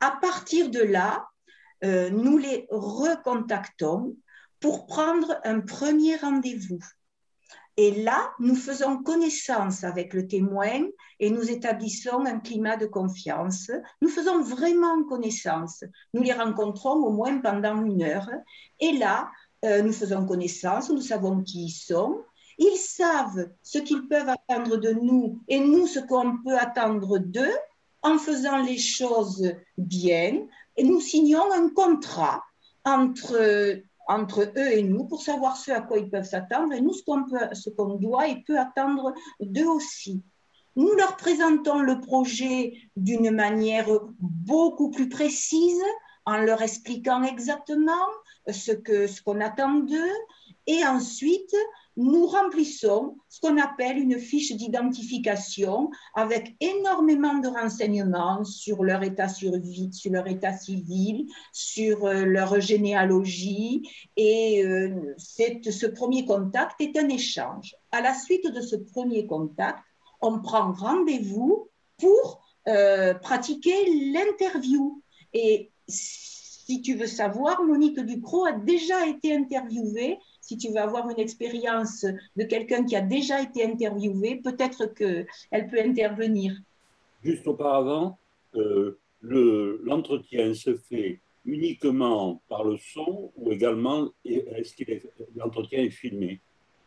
À 0.00 0.12
partir 0.12 0.70
de 0.70 0.80
là, 0.80 1.28
euh, 1.84 2.10
nous 2.10 2.38
les 2.38 2.66
recontactons 2.70 4.16
pour 4.60 4.86
prendre 4.86 5.38
un 5.44 5.60
premier 5.60 6.16
rendez-vous. 6.16 6.80
Et 7.78 8.02
là, 8.02 8.32
nous 8.38 8.54
faisons 8.54 9.02
connaissance 9.02 9.84
avec 9.84 10.14
le 10.14 10.26
témoin 10.26 10.86
et 11.20 11.28
nous 11.28 11.50
établissons 11.50 12.24
un 12.24 12.40
climat 12.40 12.76
de 12.76 12.86
confiance. 12.86 13.70
Nous 14.00 14.08
faisons 14.08 14.40
vraiment 14.42 15.04
connaissance. 15.04 15.84
Nous 16.14 16.22
les 16.22 16.32
rencontrons 16.32 16.94
au 17.04 17.10
moins 17.10 17.38
pendant 17.38 17.84
une 17.84 18.02
heure. 18.02 18.30
Et 18.80 18.92
là, 18.92 19.30
euh, 19.64 19.82
nous 19.82 19.92
faisons 19.92 20.24
connaissance, 20.24 20.88
nous 20.88 21.02
savons 21.02 21.42
qui 21.42 21.66
ils 21.66 21.70
sont. 21.70 22.22
Ils 22.58 22.78
savent 22.78 23.50
ce 23.62 23.78
qu'ils 23.78 24.08
peuvent 24.08 24.28
attendre 24.28 24.78
de 24.78 24.92
nous 24.92 25.42
et 25.46 25.60
nous 25.60 25.86
ce 25.86 26.00
qu'on 26.00 26.38
peut 26.42 26.56
attendre 26.56 27.18
d'eux 27.18 27.56
en 28.00 28.16
faisant 28.18 28.62
les 28.62 28.78
choses 28.78 29.52
bien. 29.76 30.46
Et 30.76 30.84
nous 30.84 31.00
signons 31.00 31.52
un 31.52 31.68
contrat 31.68 32.42
entre, 32.84 33.82
entre 34.06 34.52
eux 34.56 34.72
et 34.72 34.82
nous 34.82 35.04
pour 35.04 35.22
savoir 35.22 35.56
ce 35.56 35.70
à 35.70 35.80
quoi 35.80 35.98
ils 35.98 36.10
peuvent 36.10 36.28
s'attendre 36.28 36.72
et 36.72 36.80
nous 36.80 36.92
ce 36.92 37.02
qu'on, 37.02 37.24
peut, 37.24 37.38
ce 37.52 37.70
qu'on 37.70 37.94
doit 37.94 38.28
et 38.28 38.42
peut 38.46 38.58
attendre 38.58 39.12
d'eux 39.40 39.68
aussi. 39.68 40.22
Nous 40.76 40.92
leur 40.92 41.16
présentons 41.16 41.80
le 41.80 42.00
projet 42.00 42.74
d'une 42.96 43.30
manière 43.30 43.88
beaucoup 44.20 44.90
plus 44.90 45.08
précise 45.08 45.82
en 46.26 46.38
leur 46.38 46.60
expliquant 46.60 47.22
exactement 47.22 48.06
ce, 48.48 48.72
que, 48.72 49.06
ce 49.06 49.22
qu'on 49.22 49.40
attend 49.40 49.74
d'eux. 49.74 50.14
Et 50.66 50.84
ensuite, 50.84 51.54
nous 51.96 52.26
remplissons 52.26 53.16
ce 53.28 53.40
qu'on 53.40 53.58
appelle 53.58 53.98
une 53.98 54.18
fiche 54.18 54.52
d'identification 54.52 55.90
avec 56.14 56.54
énormément 56.60 57.38
de 57.38 57.48
renseignements 57.48 58.44
sur 58.44 58.84
leur 58.84 59.02
état 59.02 59.28
survie, 59.28 59.90
sur 59.92 60.12
leur 60.12 60.26
état 60.26 60.52
civil, 60.52 61.26
sur 61.52 62.04
euh, 62.04 62.24
leur 62.24 62.60
généalogie. 62.60 63.88
Et 64.16 64.62
euh, 64.64 65.14
ce 65.18 65.86
premier 65.86 66.26
contact 66.26 66.80
est 66.80 66.96
un 66.98 67.08
échange. 67.08 67.74
À 67.92 68.02
la 68.02 68.14
suite 68.14 68.46
de 68.52 68.60
ce 68.60 68.76
premier 68.76 69.26
contact, 69.26 69.78
on 70.20 70.40
prend 70.40 70.72
rendez-vous 70.72 71.70
pour 71.98 72.42
euh, 72.68 73.14
pratiquer 73.14 74.12
l'interview. 74.12 75.02
Et 75.32 75.70
si 75.88 76.82
tu 76.82 76.94
veux 76.94 77.06
savoir, 77.06 77.62
Monique 77.62 78.00
Ducrot 78.00 78.44
a 78.44 78.52
déjà 78.52 79.06
été 79.06 79.34
interviewée 79.34 80.18
si 80.46 80.56
tu 80.56 80.68
veux 80.68 80.78
avoir 80.78 81.10
une 81.10 81.18
expérience 81.18 82.04
de 82.36 82.44
quelqu'un 82.44 82.84
qui 82.84 82.94
a 82.94 83.00
déjà 83.00 83.42
été 83.42 83.64
interviewé, 83.64 84.36
peut-être 84.36 84.86
qu'elle 84.94 85.66
peut 85.68 85.80
intervenir. 85.80 86.54
Juste 87.24 87.48
auparavant, 87.48 88.16
euh, 88.54 88.98
l'entretien 89.22 90.54
se 90.54 90.76
fait 90.76 91.18
uniquement 91.44 92.40
par 92.48 92.62
le 92.62 92.76
son 92.76 93.32
ou 93.36 93.50
également 93.50 94.08
est-ce 94.24 94.76
que 94.76 94.84
l'entretien 95.34 95.80
est 95.80 95.90
filmé? 95.90 96.40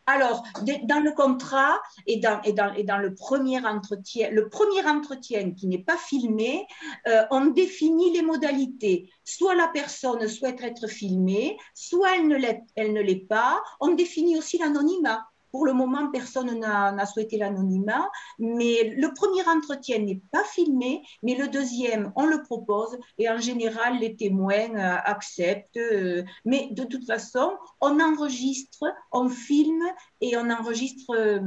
Alors, 0.09 0.43
dans 0.83 1.03
le 1.03 1.11
contrat 1.11 1.81
et 2.07 2.17
dans, 2.17 2.41
le 2.43 3.13
premier 3.13 3.65
entretien, 3.65 4.29
le 4.31 4.49
premier 4.49 4.85
entretien 4.85 5.51
qui 5.51 5.67
n'est 5.67 5.83
pas 5.83 5.97
filmé, 5.97 6.65
euh, 7.07 7.23
on 7.31 7.45
définit 7.47 8.11
les 8.13 8.21
modalités. 8.21 9.11
Soit 9.23 9.55
la 9.55 9.67
personne 9.67 10.27
souhaite 10.27 10.61
être 10.61 10.87
filmée, 10.87 11.57
soit 11.73 12.17
elle 12.17 12.27
ne 12.27 13.01
l'est 13.01 13.27
pas. 13.27 13.61
On 13.79 13.93
définit 13.93 14.37
aussi 14.37 14.57
l'anonymat. 14.57 15.28
Pour 15.51 15.65
le 15.65 15.73
moment, 15.73 16.11
personne 16.11 16.59
n'a 16.59 17.05
souhaité 17.05 17.37
l'anonymat, 17.37 18.09
mais 18.37 18.95
le 18.95 19.13
premier 19.13 19.47
entretien 19.47 19.99
n'est 19.99 20.21
pas 20.31 20.43
filmé, 20.43 21.01
mais 21.23 21.35
le 21.35 21.47
deuxième, 21.47 22.11
on 22.15 22.25
le 22.25 22.41
propose 22.43 22.97
et 23.17 23.29
en 23.29 23.39
général, 23.39 23.99
les 23.99 24.15
témoins 24.15 24.69
euh, 24.75 24.97
acceptent. 25.03 25.77
Euh, 25.77 26.23
mais 26.45 26.69
de 26.71 26.83
toute 26.83 27.05
façon, 27.05 27.53
on 27.81 27.99
enregistre, 27.99 28.85
on 29.11 29.29
filme 29.29 29.83
et 30.21 30.37
on 30.37 30.49
enregistre 30.49 31.13
euh, 31.15 31.39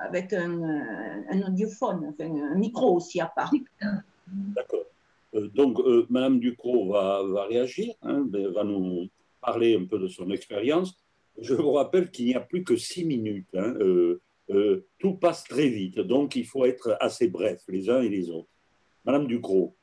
avec 0.00 0.32
un, 0.32 1.42
audiophone, 1.46 2.14
un 2.20 2.54
micro 2.56 2.96
aussi 2.96 3.20
à 3.20 3.26
part. 3.26 3.52
D'accord. 4.26 4.84
donc, 5.54 5.78
Madame 6.08 6.40
Ducrot 6.40 6.88
va, 6.88 7.22
va 7.22 7.44
réagir, 7.44 7.94
hein, 8.02 8.24
va 8.54 8.64
nous 8.64 9.08
parler 9.40 9.76
un 9.76 9.84
peu 9.84 9.98
de 9.98 10.08
son 10.08 10.30
expérience. 10.30 10.94
Je 11.40 11.54
vous 11.54 11.72
rappelle 11.72 12.10
qu'il 12.10 12.26
n'y 12.26 12.34
a 12.34 12.40
plus 12.40 12.64
que 12.64 12.76
six 12.76 13.04
minutes. 13.04 13.48
Hein, 13.54 13.74
euh, 13.80 14.20
euh, 14.50 14.86
tout 14.98 15.14
passe 15.14 15.44
très 15.44 15.68
vite, 15.68 15.98
donc 15.98 16.36
il 16.36 16.44
faut 16.44 16.66
être 16.66 16.96
assez 17.00 17.28
bref 17.28 17.62
les 17.68 17.88
uns 17.88 18.02
et 18.02 18.08
les 18.08 18.30
autres. 18.30 18.48
Madame 19.04 19.26
Ducrot. 19.26 19.74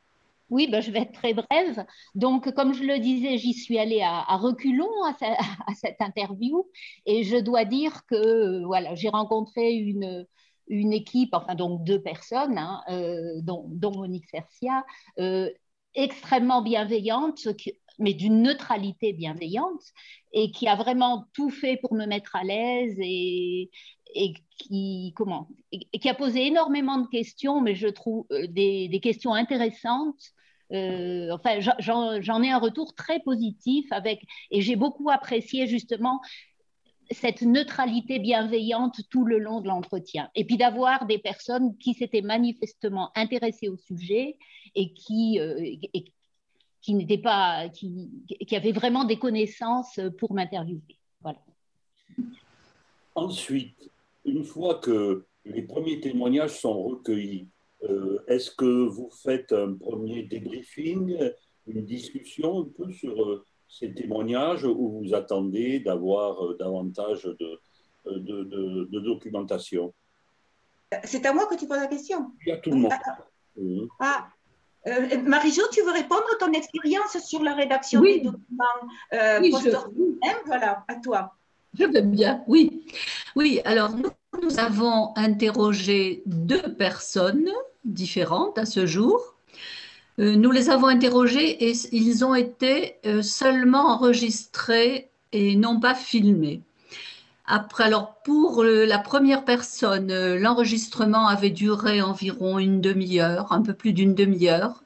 Oui, 0.50 0.68
ben, 0.70 0.82
je 0.82 0.92
vais 0.92 1.00
être 1.00 1.14
très 1.14 1.34
brève. 1.34 1.86
Donc, 2.14 2.54
comme 2.54 2.74
je 2.74 2.84
le 2.84 3.00
disais, 3.00 3.38
j'y 3.38 3.54
suis 3.54 3.80
allée 3.80 4.02
à, 4.02 4.36
reculons 4.38 4.92
à, 5.04 5.74
cette 5.76 6.02
interview 6.02 6.68
et 7.06 7.24
je 7.24 7.38
dois 7.38 7.66
dire 7.66 8.06
que 8.06 8.64
voilà, 8.66 8.94
j'ai 8.96 9.10
rencontré 9.10 9.74
une, 9.74 10.28
une 10.68 10.94
équipe, 10.94 11.34
enfin 11.34 11.56
donc 11.56 11.84
deux 11.84 12.02
personnes, 12.02 12.58
hein, 12.58 12.82
euh, 12.90 13.40
dont, 13.42 13.92
Monique 13.96 14.30
Cercia, 14.30 14.84
extrêmement 15.96 16.62
bienveillante, 16.62 17.48
mais 18.02 18.14
d'une 18.14 18.42
neutralité 18.42 19.14
bienveillante 19.14 19.82
et 20.34 20.52
qui 20.52 20.68
a 20.68 20.76
vraiment 20.76 21.26
tout 21.34 21.50
fait 21.50 21.78
pour 21.78 21.94
me 21.94 22.06
mettre 22.06 22.36
à 22.36 22.44
l'aise 22.44 22.96
et, 23.00 23.70
et 24.16 24.34
qui, 24.58 25.14
comment, 25.16 25.48
et 25.72 26.00
qui 26.00 26.10
a 26.10 26.14
posé 26.14 26.48
énormément 26.48 26.98
de 26.98 27.08
questions, 27.08 27.62
mais 27.62 27.76
je 27.76 27.88
trouve 27.88 28.26
euh, 28.32 28.48
des, 28.48 29.00
questions 29.02 29.34
intéressantes. 29.34 30.22
Euh, 30.72 31.30
enfin, 31.32 31.60
j'en 31.60 32.44
ai 32.44 32.50
un 32.50 32.60
retour 32.60 32.94
très 32.96 33.20
positif 33.20 33.86
avec, 33.92 34.24
et 34.52 34.62
j'ai 34.62 34.76
beaucoup 34.76 35.10
apprécié 35.10 35.68
justement 35.68 36.22
cette 37.12 37.42
neutralité 37.42 38.20
bienveillante 38.20 39.02
tout 39.10 39.26
le 39.26 39.38
long 39.38 39.60
de 39.60 39.68
l'entretien. 39.68 40.30
Et 40.36 40.46
puis 40.46 40.58
d'avoir 40.58 41.06
des 41.06 41.18
personnes 41.18 41.78
qui 41.78 41.94
s'étaient 41.94 42.22
manifestement 42.22 43.12
intéressées 43.16 43.68
au 43.68 43.78
sujet 43.78 44.38
et 44.76 44.94
qui, 44.94 45.40
euh, 45.40 45.60
qui 46.82 46.96
n'était 46.96 47.20
pas, 47.20 47.70
qui, 47.70 48.10
qui, 48.48 48.56
avait 48.56 48.72
vraiment 48.72 49.04
des 49.04 49.20
connaissances 49.20 50.00
pour 50.18 50.34
m'interviewer. 50.34 50.82
Voilà. 51.22 51.40
Ensuite, 53.16 53.92
une 54.26 54.44
fois 54.44 54.76
que 54.76 55.26
les 55.46 55.62
premiers 55.62 56.00
témoignages 56.00 56.60
sont 56.60 56.82
recueillis, 56.84 57.48
euh, 57.84 58.24
est-ce 58.28 58.52
que 58.52 58.88
vous 58.88 59.10
faites 59.10 59.52
un 59.52 59.74
premier 59.74 60.24
débriefing, 60.24 61.18
une 61.68 61.86
discussion 61.86 62.62
un 62.62 62.70
peu 62.78 62.92
sur 62.92 63.24
euh, 63.24 63.46
ces 63.68 63.94
témoignages 63.94 64.66
ou 64.66 65.02
vous 65.02 65.14
attendez 65.14 65.80
d'avoir 65.80 66.46
euh, 66.46 66.58
davantage 66.58 67.24
de, 67.24 67.60
de, 68.06 68.44
de, 68.86 69.00
documentation? 69.00 69.94
C'est 71.04 71.26
à 71.26 71.34
moi 71.34 71.48
que 71.48 71.56
tu 71.56 71.68
poses 71.68 71.80
la 71.80 71.88
question. 71.88 72.32
Il 72.46 72.50
y 72.50 72.52
a 72.52 72.58
tout 72.58 72.70
le 72.70 72.78
monde. 72.78 72.92
Ah, 74.00 74.30
euh, 74.88 75.22
Marie-Jo, 75.24 75.64
tu 75.72 75.82
veux 75.82 75.92
répondre 75.92 76.24
à 76.34 76.46
ton 76.46 76.52
expérience 76.54 77.18
sur 77.26 77.44
la 77.44 77.54
rédaction 77.54 78.02
des 78.02 78.22
documents 78.22 78.66
euh, 79.14 79.40
oui, 79.42 79.54
Voilà, 80.46 80.84
à 80.88 80.96
toi. 80.96 81.36
Je 81.78 81.86
veux 81.86 82.02
bien, 82.02 82.44
oui. 82.48 82.86
Oui, 83.36 83.62
alors 83.64 83.92
nous, 83.92 84.10
nous, 84.42 84.60
avons 84.60 85.14
interrogé 85.16 86.24
deux 86.26 86.76
personnes 86.76 87.50
différentes 87.86 88.58
à 88.58 88.66
ce 88.66 88.86
jour. 88.86 89.36
Euh, 90.20 90.36
nous 90.36 90.52
les 90.52 90.70
avons 90.70 90.88
interrogés 90.88 91.70
et 91.70 91.74
ils 91.92 92.26
ont 92.26 92.36
été 92.36 92.96
euh, 93.06 93.22
seulement 93.22 93.88
enregistrés 93.88 95.10
et 95.32 95.56
non 95.56 95.80
pas 95.80 95.96
filmés. 95.96 96.62
Après, 97.54 97.84
alors 97.84 98.16
pour 98.24 98.64
la 98.64 98.98
première 98.98 99.44
personne, 99.44 100.10
euh, 100.10 100.40
l'enregistrement 100.40 101.28
avait 101.28 101.50
duré 101.50 102.02
environ 102.02 102.60
une 102.60 102.80
demi-heure, 102.80 103.52
un 103.52 103.62
peu 103.62 103.74
plus 103.74 103.92
d'une 103.92 104.16
demi-heure. 104.16 104.82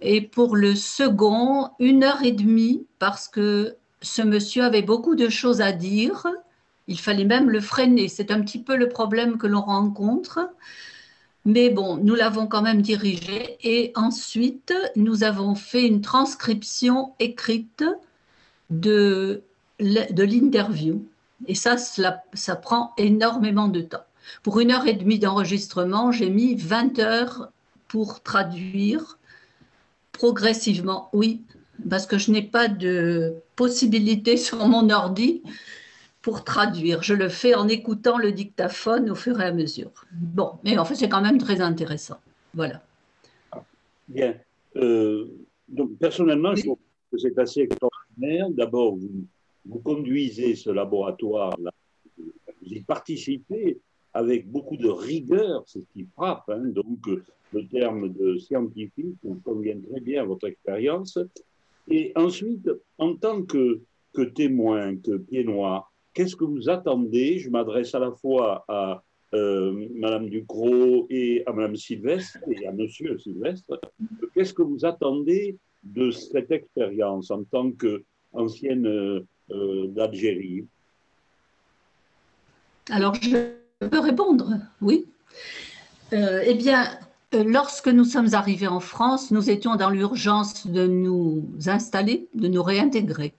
Et 0.00 0.20
pour 0.20 0.54
le 0.54 0.76
second, 0.76 1.70
une 1.80 2.04
heure 2.04 2.22
et 2.22 2.30
demie, 2.30 2.86
parce 3.00 3.26
que 3.26 3.74
ce 4.02 4.22
monsieur 4.22 4.62
avait 4.62 4.82
beaucoup 4.82 5.16
de 5.16 5.28
choses 5.28 5.60
à 5.60 5.72
dire. 5.72 6.28
Il 6.86 7.00
fallait 7.00 7.24
même 7.24 7.50
le 7.50 7.60
freiner. 7.60 8.06
C'est 8.06 8.30
un 8.30 8.40
petit 8.40 8.62
peu 8.62 8.76
le 8.76 8.88
problème 8.88 9.36
que 9.36 9.48
l'on 9.48 9.62
rencontre. 9.62 10.38
Mais 11.44 11.70
bon, 11.70 11.96
nous 11.96 12.14
l'avons 12.14 12.46
quand 12.46 12.62
même 12.62 12.82
dirigé. 12.82 13.56
Et 13.64 13.90
ensuite, 13.96 14.72
nous 14.94 15.24
avons 15.24 15.56
fait 15.56 15.84
une 15.88 16.02
transcription 16.02 17.14
écrite 17.18 17.84
de, 18.70 19.42
de 19.80 20.22
l'interview. 20.22 21.04
Et 21.46 21.54
ça, 21.54 21.76
ça 21.76 22.56
prend 22.56 22.92
énormément 22.98 23.68
de 23.68 23.80
temps. 23.80 24.04
Pour 24.42 24.60
une 24.60 24.70
heure 24.70 24.86
et 24.86 24.94
demie 24.94 25.18
d'enregistrement, 25.18 26.12
j'ai 26.12 26.30
mis 26.30 26.54
20 26.54 26.98
heures 26.98 27.50
pour 27.86 28.22
traduire 28.22 29.18
progressivement, 30.12 31.08
oui, 31.12 31.42
parce 31.88 32.06
que 32.06 32.18
je 32.18 32.30
n'ai 32.30 32.42
pas 32.42 32.68
de 32.68 33.34
possibilité 33.56 34.36
sur 34.46 34.66
mon 34.66 34.90
ordi 34.90 35.42
pour 36.22 36.44
traduire. 36.44 37.02
Je 37.02 37.14
le 37.14 37.28
fais 37.28 37.54
en 37.54 37.68
écoutant 37.68 38.18
le 38.18 38.32
dictaphone 38.32 39.10
au 39.10 39.14
fur 39.14 39.40
et 39.40 39.44
à 39.44 39.52
mesure. 39.52 39.90
Bon, 40.12 40.58
mais 40.64 40.76
en 40.76 40.84
fait, 40.84 40.96
c'est 40.96 41.08
quand 41.08 41.22
même 41.22 41.38
très 41.38 41.60
intéressant. 41.60 42.18
Voilà. 42.54 42.82
Bien. 44.08 44.34
Euh, 44.76 45.26
donc, 45.68 45.96
personnellement, 45.98 46.54
je 46.54 46.62
trouve 46.64 46.78
que 47.12 47.18
c'est 47.18 47.38
assez 47.38 47.60
extraordinaire. 47.60 48.50
D'abord, 48.50 48.96
vous 48.96 49.26
vous 49.68 49.78
conduisez 49.80 50.54
ce 50.56 50.70
laboratoire-là, 50.70 51.70
vous 52.18 52.72
y 52.72 52.80
participez 52.80 53.78
avec 54.14 54.50
beaucoup 54.50 54.76
de 54.76 54.88
rigueur, 54.88 55.62
c'est 55.66 55.80
ce 55.80 55.86
qui 55.92 56.06
frappe. 56.14 56.48
Hein. 56.48 56.64
donc, 56.64 57.06
le 57.52 57.66
terme 57.66 58.12
de 58.12 58.36
scientifique 58.38 59.16
vous 59.22 59.40
convient 59.44 59.78
très 59.80 60.00
bien 60.00 60.22
à 60.22 60.26
votre 60.26 60.48
expérience. 60.48 61.18
Et 61.88 62.12
ensuite, 62.16 62.68
en 62.98 63.14
tant 63.14 63.42
que, 63.42 63.80
que 64.12 64.22
témoin, 64.22 64.96
que 64.96 65.16
pied 65.16 65.44
noir, 65.44 65.92
qu'est-ce 66.12 66.36
que 66.36 66.44
vous 66.44 66.68
attendez? 66.68 67.38
Je 67.38 67.48
m'adresse 67.48 67.94
à 67.94 67.98
la 67.98 68.12
fois 68.12 68.64
à 68.68 69.02
euh, 69.34 69.88
Madame 69.94 70.28
Ducrot 70.28 71.06
et 71.10 71.42
à 71.46 71.52
Madame 71.52 71.76
Sylvestre 71.76 72.38
et 72.50 72.66
à 72.66 72.72
Monsieur 72.72 73.18
Sylvestre. 73.18 73.80
Qu'est-ce 74.34 74.52
que 74.52 74.62
vous 74.62 74.84
attendez 74.84 75.56
de 75.82 76.10
cette 76.10 76.50
expérience 76.50 77.30
en 77.30 77.44
tant 77.44 77.70
qu'ancienne 77.72 78.86
euh, 78.86 79.26
d'Algérie 79.50 80.66
Alors, 82.90 83.14
je 83.14 83.52
peux 83.86 84.00
répondre, 84.00 84.58
oui. 84.80 85.06
Euh, 86.12 86.42
eh 86.44 86.54
bien, 86.54 86.86
euh, 87.34 87.44
lorsque 87.44 87.88
nous 87.88 88.04
sommes 88.04 88.34
arrivés 88.34 88.66
en 88.66 88.80
France, 88.80 89.30
nous 89.30 89.50
étions 89.50 89.76
dans 89.76 89.90
l'urgence 89.90 90.66
de 90.66 90.86
nous 90.86 91.46
installer, 91.66 92.28
de 92.34 92.48
nous 92.48 92.62
réintégrer. 92.62 93.34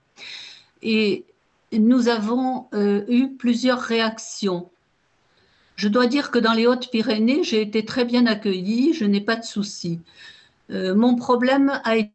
Et 0.82 1.24
nous 1.72 2.08
avons 2.08 2.66
euh, 2.74 3.04
eu 3.08 3.30
plusieurs 3.30 3.80
réactions. 3.80 4.70
Je 5.76 5.88
dois 5.88 6.06
dire 6.06 6.30
que 6.30 6.38
dans 6.38 6.52
les 6.52 6.66
Hautes-Pyrénées, 6.66 7.42
j'ai 7.42 7.62
été 7.62 7.84
très 7.84 8.04
bien 8.04 8.26
accueillie, 8.26 8.92
je 8.92 9.04
n'ai 9.04 9.20
pas 9.20 9.36
de 9.36 9.44
soucis. 9.44 10.00
mon 10.68 11.16
problème 11.16 11.80
a 11.84 11.96
été 11.96 12.12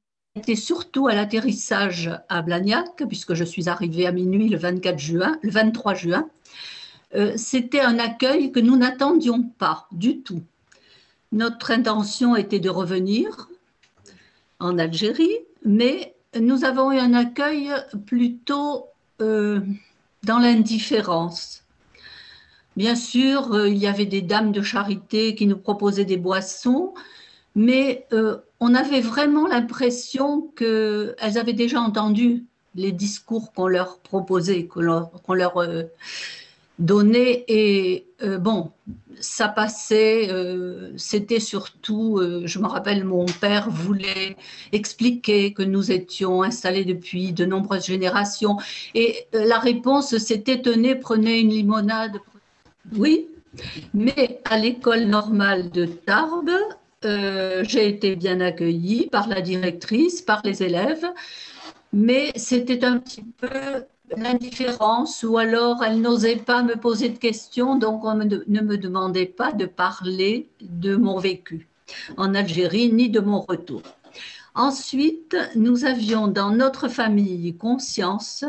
surtout 0.56 1.08
à 1.08 1.16
l'atterrissage 1.16 2.12
à 2.30 2.42
Blagnac, 2.42 3.04
puisque 3.08 3.34
je 3.34 3.44
suis 3.44 3.70
arrivée 3.70 4.06
à 4.06 4.12
minuit 4.12 4.50
le 4.50 4.58
24 4.58 5.00
juin, 5.00 5.38
le 5.42 5.52
23 5.52 5.94
juin. 5.94 6.30
C'était 7.38 7.80
un 7.80 7.98
accueil 7.98 8.52
que 8.52 8.60
nous 8.60 8.76
n'attendions 8.76 9.42
pas 9.44 9.88
du 9.94 10.20
tout. 10.20 10.44
Notre 11.32 11.72
intention 11.72 12.36
était 12.36 12.60
de 12.60 12.70
revenir 12.70 13.50
en 14.60 14.78
Algérie, 14.78 15.38
mais 15.64 16.16
nous 16.40 16.64
avons 16.64 16.92
eu 16.92 16.98
un 16.98 17.14
accueil 17.14 17.72
plutôt 18.06 18.88
euh, 19.22 19.60
dans 20.24 20.40
l'indifférence. 20.40 21.64
Bien 22.76 22.96
sûr, 22.96 23.54
euh, 23.54 23.70
il 23.70 23.78
y 23.78 23.88
avait 23.88 24.06
des 24.06 24.22
dames 24.22 24.52
de 24.52 24.62
charité 24.62 25.36
qui 25.36 25.48
nous 25.48 25.58
proposaient 25.58 26.06
des 26.06 26.18
boissons, 26.18 26.94
mais 27.56 28.06
euh, 28.12 28.38
on 28.60 28.74
avait 28.74 29.02
vraiment 29.02 29.48
l'impression 29.48 30.42
qu'elles 30.56 31.38
avaient 31.38 31.54
déjà 31.54 31.82
entendu 31.82 32.46
les 32.76 32.92
discours 32.92 33.54
qu'on 33.54 33.68
leur 33.68 34.00
proposait, 34.00 34.66
qu'on 34.66 34.82
leur, 34.82 35.12
leur 35.30 35.88
donné 36.80 37.46
et 37.48 38.06
euh, 38.22 38.38
bon, 38.38 38.72
ça 39.20 39.48
passait, 39.48 40.30
euh, 40.30 40.92
c'était 40.98 41.40
surtout, 41.40 42.18
euh, 42.18 42.44
je 42.46 42.60
me 42.60 42.68
rappelle, 42.68 43.06
mon 43.06 43.26
père 43.26 43.70
voulait 43.70 44.36
expliquer 44.72 45.54
que 45.54 45.64
nous 45.64 45.92
étions 45.92 46.44
installés 46.44 46.86
depuis 46.86 47.32
de 47.32 47.46
nombreuses 47.46 47.86
générations 47.86 48.58
et 48.94 49.28
la 49.34 49.60
réponse 49.60 50.18
c'était 50.18 50.62
tenez, 50.62 50.96
prenez 50.96 51.40
une 51.40 51.50
limonade. 51.50 52.18
Oui, 52.96 53.28
mais 53.94 54.42
à 54.46 54.58
l'école 54.58 55.06
normale 55.06 55.72
de 55.72 55.86
Tarbes, 55.86 56.52
j'ai 57.64 57.88
été 57.88 58.16
bien 58.16 58.42
accueillie 58.42 59.08
par 59.10 59.28
la 59.28 59.42
directrice, 59.42 60.22
par 60.22 60.42
les 60.44 60.64
élèves, 60.64 61.06
mais 61.94 62.32
c'était 62.36 62.84
un 62.84 62.98
petit 63.00 63.24
peu 63.24 63.86
l'indifférence 64.18 65.24
ou 65.24 65.38
alors 65.38 65.84
elle 65.84 66.02
n'osait 66.02 66.36
pas 66.36 66.64
me 66.64 66.76
poser 66.76 67.10
de 67.10 67.18
questions, 67.18 67.78
donc 67.78 68.04
on 68.04 68.16
ne 68.16 68.62
me 68.62 68.78
demandait 68.78 69.26
pas 69.26 69.52
de 69.52 69.66
parler 69.66 70.50
de 70.62 70.96
mon 70.96 71.18
vécu 71.18 71.68
en 72.18 72.36
Algérie 72.36 72.92
ni 72.92 73.10
de 73.10 73.20
mon 73.20 73.42
retour. 73.42 73.82
Ensuite, 74.54 75.36
nous 75.56 75.86
avions 75.86 76.28
dans 76.28 76.52
notre 76.52 76.88
famille 76.88 77.56
conscience 77.58 78.46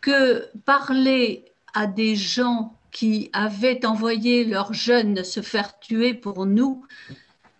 que 0.00 0.46
parler 0.64 1.44
à 1.74 1.86
des 1.86 2.14
gens 2.14 2.74
qui 2.92 3.30
avaient 3.32 3.84
envoyé 3.84 4.44
leurs 4.44 4.72
jeunes 4.72 5.24
se 5.24 5.40
faire 5.40 5.78
tuer 5.80 6.14
pour 6.14 6.46
nous, 6.46 6.84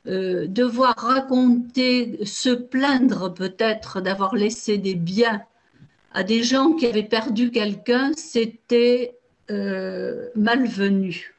euh, 0.09 0.47
devoir 0.47 0.94
raconter, 0.97 2.25
se 2.25 2.51
plaindre 2.51 3.35
peut-être 3.35 4.01
d'avoir 4.01 4.35
laissé 4.35 4.79
des 4.79 4.94
biens 4.94 5.42
à 6.12 6.23
des 6.25 6.42
gens 6.42 6.73
qui 6.73 6.87
avaient 6.87 7.03
perdu 7.03 7.51
quelqu'un, 7.51 8.12
c'était 8.16 9.18
euh, 9.51 10.29
malvenu. 10.35 11.35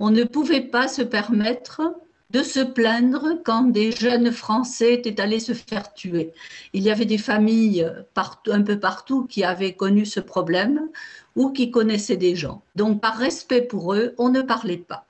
On 0.00 0.10
ne 0.10 0.24
pouvait 0.24 0.62
pas 0.62 0.88
se 0.88 1.02
permettre 1.02 1.82
de 2.30 2.42
se 2.42 2.60
plaindre 2.60 3.42
quand 3.44 3.64
des 3.64 3.92
jeunes 3.92 4.32
Français 4.32 4.94
étaient 4.94 5.20
allés 5.20 5.40
se 5.40 5.52
faire 5.52 5.92
tuer. 5.92 6.32
Il 6.72 6.82
y 6.82 6.90
avait 6.90 7.04
des 7.04 7.18
familles 7.18 7.90
partout, 8.14 8.52
un 8.52 8.62
peu 8.62 8.78
partout 8.78 9.26
qui 9.26 9.44
avaient 9.44 9.74
connu 9.74 10.06
ce 10.06 10.20
problème 10.20 10.88
ou 11.36 11.50
qui 11.50 11.70
connaissaient 11.70 12.16
des 12.16 12.36
gens. 12.36 12.62
Donc 12.74 13.00
par 13.00 13.16
respect 13.16 13.62
pour 13.62 13.94
eux, 13.94 14.14
on 14.18 14.30
ne 14.30 14.42
parlait 14.42 14.78
pas. 14.78 15.07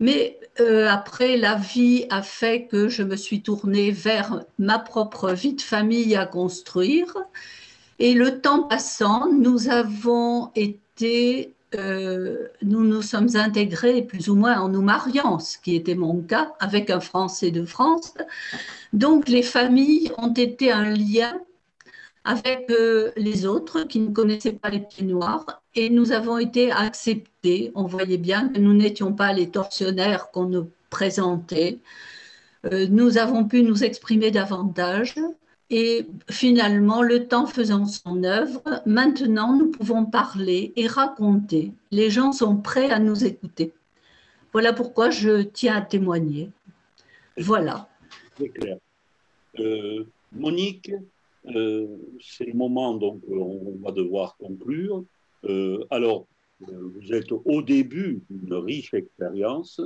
Mais 0.00 0.38
euh, 0.60 0.88
après, 0.88 1.36
la 1.36 1.56
vie 1.56 2.06
a 2.10 2.22
fait 2.22 2.66
que 2.66 2.88
je 2.88 3.02
me 3.02 3.16
suis 3.16 3.42
tournée 3.42 3.90
vers 3.90 4.44
ma 4.58 4.78
propre 4.78 5.32
vie 5.32 5.54
de 5.54 5.62
famille 5.62 6.16
à 6.16 6.26
construire 6.26 7.16
et 7.98 8.14
le 8.14 8.40
temps 8.40 8.62
passant, 8.62 9.30
nous 9.32 9.68
avons 9.68 10.52
été, 10.54 11.54
euh, 11.74 12.46
nous 12.62 12.84
nous 12.84 13.02
sommes 13.02 13.34
intégrés 13.34 14.02
plus 14.02 14.28
ou 14.28 14.36
moins 14.36 14.60
en 14.60 14.68
nous 14.68 14.82
mariant, 14.82 15.40
ce 15.40 15.58
qui 15.58 15.74
était 15.74 15.96
mon 15.96 16.20
cas, 16.22 16.52
avec 16.60 16.90
un 16.90 17.00
Français 17.00 17.50
de 17.50 17.64
France. 17.64 18.14
Donc 18.92 19.28
les 19.28 19.42
familles 19.42 20.12
ont 20.16 20.32
été 20.32 20.70
un 20.70 20.90
lien 20.90 21.40
avec 22.28 22.70
euh, 22.70 23.10
les 23.16 23.46
autres 23.46 23.84
qui 23.84 24.00
ne 24.00 24.12
connaissaient 24.12 24.52
pas 24.52 24.68
les 24.68 24.80
pieds 24.80 25.06
noirs 25.06 25.62
et 25.74 25.88
nous 25.88 26.12
avons 26.12 26.36
été 26.36 26.70
acceptés. 26.70 27.72
On 27.74 27.84
voyait 27.84 28.18
bien 28.18 28.50
que 28.50 28.58
nous 28.58 28.74
n'étions 28.74 29.14
pas 29.14 29.32
les 29.32 29.48
tortionnaires 29.48 30.30
qu'on 30.30 30.44
nous 30.44 30.68
présentait. 30.90 31.78
Euh, 32.66 32.86
nous 32.90 33.16
avons 33.16 33.46
pu 33.46 33.62
nous 33.62 33.82
exprimer 33.82 34.30
davantage 34.30 35.14
et 35.70 36.06
finalement, 36.30 37.00
le 37.00 37.28
temps 37.28 37.46
faisant 37.46 37.86
son 37.86 38.22
œuvre, 38.24 38.62
maintenant 38.84 39.56
nous 39.56 39.70
pouvons 39.70 40.04
parler 40.04 40.74
et 40.76 40.86
raconter. 40.86 41.72
Les 41.92 42.10
gens 42.10 42.32
sont 42.32 42.58
prêts 42.58 42.90
à 42.90 42.98
nous 42.98 43.24
écouter. 43.24 43.72
Voilà 44.52 44.74
pourquoi 44.74 45.08
je 45.08 45.40
tiens 45.44 45.76
à 45.76 45.80
témoigner. 45.80 46.50
Voilà. 47.38 47.88
C'est 48.36 48.50
clair. 48.50 48.76
Euh, 49.60 50.04
Monique, 50.32 50.92
c'est 52.20 52.46
le 52.46 52.54
moment, 52.54 52.94
donc 52.94 53.20
on 53.30 53.76
va 53.82 53.92
devoir 53.92 54.36
conclure. 54.36 55.04
Euh, 55.44 55.84
alors, 55.90 56.26
vous 56.60 57.12
êtes 57.12 57.30
au 57.32 57.62
début 57.62 58.22
d'une 58.28 58.54
riche 58.54 58.92
expérience. 58.94 59.80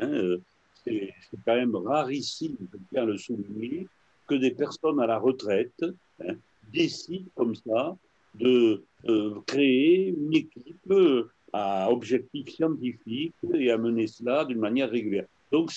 Hein, 0.00 0.38
c'est 0.84 1.14
quand 1.44 1.56
même 1.56 1.76
rarissime, 1.76 2.56
je 2.72 2.78
tiens 2.90 3.02
à 3.02 3.06
le 3.06 3.16
souligner, 3.16 3.86
que 4.26 4.34
des 4.34 4.50
personnes 4.50 5.00
à 5.00 5.06
la 5.06 5.18
retraite 5.18 5.84
hein, 6.20 6.34
décident 6.72 7.28
comme 7.34 7.54
ça 7.54 7.96
de 8.34 8.82
euh, 9.08 9.40
créer 9.46 10.08
une 10.08 10.34
équipe 10.34 10.90
euh, 10.90 11.30
à 11.52 11.90
objectif 11.90 12.48
scientifique 12.48 13.34
et 13.54 13.70
à 13.70 13.78
mener 13.78 14.06
cela 14.06 14.44
d'une 14.44 14.58
manière 14.58 14.90
régulière. 14.90 15.26
Donc 15.52 15.70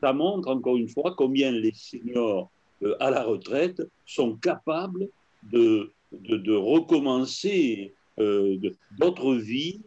ça 0.00 0.12
montre 0.12 0.48
encore 0.48 0.76
une 0.76 0.88
fois 0.88 1.14
combien 1.16 1.50
les 1.50 1.72
seniors 1.72 2.50
euh, 2.50 2.59
à 2.98 3.10
la 3.10 3.22
retraite 3.22 3.82
sont 4.06 4.36
capables 4.36 5.08
de, 5.52 5.90
de, 6.12 6.54
recommencer 6.54 7.94
d'autres 8.98 9.34
vies 9.34 9.80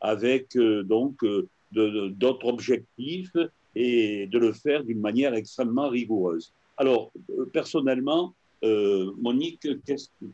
avec 0.00 0.56
donc 0.56 1.24
d'autres 1.72 2.46
objectifs 2.46 3.36
et 3.74 4.26
de 4.26 4.38
le 4.38 4.52
faire 4.52 4.82
d'une 4.84 5.00
manière 5.00 5.34
extrêmement 5.34 5.88
rigoureuse. 5.88 6.52
Alors, 6.78 7.12
euh, 7.30 7.44
personnellement, 7.52 8.34
euh, 8.64 9.12
Monique, 9.18 9.68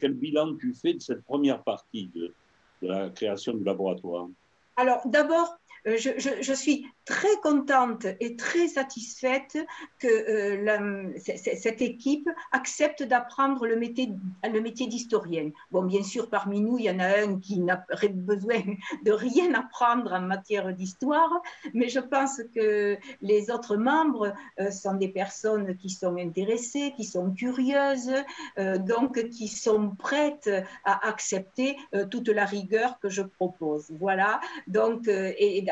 quel 0.01 0.15
bilan 0.15 0.57
tu 0.57 0.75
fais 0.75 0.95
de 0.95 1.01
cette 1.01 1.25
première 1.25 1.63
partie 1.63 2.09
de 2.15 2.33
la 2.81 3.11
création 3.11 3.55
du 3.55 3.65
laboratoire? 3.65 4.29
Alors, 4.77 5.00
d'abord, 5.07 5.57
euh, 5.87 5.97
je, 5.97 6.53
suis 6.53 6.87
très 7.05 7.35
contente 7.43 8.07
et 8.21 8.37
très 8.37 8.69
satisfaite 8.69 9.59
que 9.99 10.07
euh, 10.07 11.13
cette 11.19 11.83
équipe 11.83 12.29
accepte 12.53 13.03
d'apprendre 13.03 13.67
le 13.67 13.75
métier, 13.75 14.13
le 14.45 14.61
métier 14.61 14.87
d'historienne. 14.87 15.51
Bon, 15.73 15.83
bien 15.83 16.05
sûr, 16.05 16.31
parmi 16.31 16.61
nous, 16.61 16.79
il 16.79 16.85
y 16.85 16.91
en 16.91 17.01
a 17.01 17.23
un 17.25 17.41
qui 17.41 17.59
n'a 17.59 17.85
besoin 18.13 18.61
de 19.05 19.11
rien 19.11 19.55
apprendre 19.55 20.13
en 20.13 20.21
matière 20.21 20.73
d'histoire, 20.73 21.33
mais 21.75 21.89
je 21.89 21.99
pense 21.99 22.41
que 22.55 22.97
les 23.21 23.51
autres 23.51 23.77
membres 23.77 24.33
euh, 24.61 24.71
sont 24.71 24.95
des 24.95 25.09
personnes 25.09 25.77
qui 25.77 25.91
sont 25.91 26.17
intéressées, 26.17 26.93
qui 26.97 27.05
sont 27.05 27.33
curieuses, 27.33 28.13
donc 28.57 29.29
qui 29.31 29.49
sont 29.49 29.91
prêtes 29.97 30.51
à 30.85 31.09
accepter 31.09 31.77
toute 32.11 32.29
la 32.29 32.45
rigueur 32.45 32.99
que 33.01 33.09
je 33.09 33.23
propose. 33.23 33.91
Voilà, 33.99 34.41
donc, 34.67 35.09
et 35.09 35.65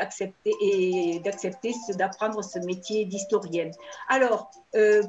et 0.45 1.19
d'accepter 1.23 1.73
d'apprendre 1.97 2.43
ce 2.43 2.59
métier 2.59 3.05
d'historienne. 3.05 3.71
Alors, 4.07 4.51
euh, 4.75 5.03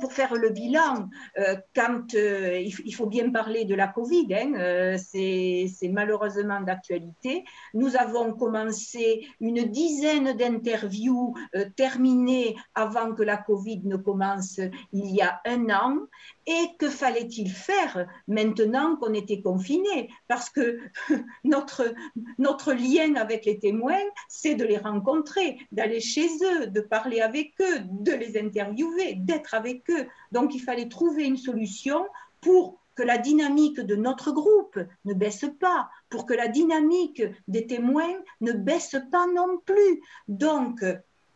pour 0.00 0.12
faire 0.12 0.34
le 0.34 0.50
bilan, 0.50 1.08
euh, 1.38 1.56
quand 1.74 2.14
euh, 2.14 2.60
il, 2.60 2.94
faut 2.94 3.06
bien 3.06 3.30
parler 3.30 3.64
de 3.64 3.74
la 3.74 3.88
Covid, 3.88 4.28
hein, 4.32 4.96
c'est 4.98 5.88
malheureusement 5.90 6.60
d'actualité. 6.60 7.44
Nous 7.72 7.96
avons 7.96 8.34
commencé 8.34 9.26
une 9.40 9.64
dizaine 9.64 10.36
d'interviews 10.36 11.34
terminées 11.76 12.56
avant 12.74 13.14
que 13.14 13.22
la 13.22 13.36
Covid 13.36 13.82
ne 13.84 13.96
commence 13.96 14.60
il 14.92 15.10
y 15.10 15.22
a 15.22 15.40
un 15.44 15.70
an. 15.70 15.98
Et 16.46 16.76
que 16.78 16.90
fallait-il 16.90 17.50
faire 17.50 18.06
maintenant 18.28 18.96
qu'on 18.96 19.14
était 19.14 19.40
confiné 19.40 20.10
Parce 20.28 20.50
que 20.50 20.78
notre 21.44 22.72
lien 22.72 23.14
avec 23.16 23.44
les 23.46 23.58
témoins, 23.58 24.04
c'est 24.28 24.54
de 24.54 24.64
les 24.64 24.78
rencontrer, 24.78 25.58
d'aller 25.72 26.00
chez 26.00 26.28
eux, 26.42 26.66
de 26.66 26.80
parler 26.80 27.20
avec 27.20 27.54
eux, 27.60 27.80
de 27.90 28.12
les 28.12 28.38
interviewer, 28.38 29.14
d'être 29.14 29.54
avec 29.54 29.88
eux. 29.90 30.06
Donc 30.32 30.54
il 30.54 30.60
fallait 30.60 30.88
trouver 30.88 31.24
une 31.24 31.36
solution 31.36 32.06
pour 32.40 32.78
que 32.94 33.02
la 33.02 33.18
dynamique 33.18 33.80
de 33.80 33.96
notre 33.96 34.32
groupe 34.32 34.78
ne 35.04 35.14
baisse 35.14 35.46
pas, 35.60 35.88
pour 36.08 36.26
que 36.26 36.34
la 36.34 36.48
dynamique 36.48 37.22
des 37.48 37.66
témoins 37.66 38.14
ne 38.40 38.52
baisse 38.52 38.96
pas 39.10 39.26
non 39.26 39.58
plus. 39.64 40.00
Donc, 40.28 40.84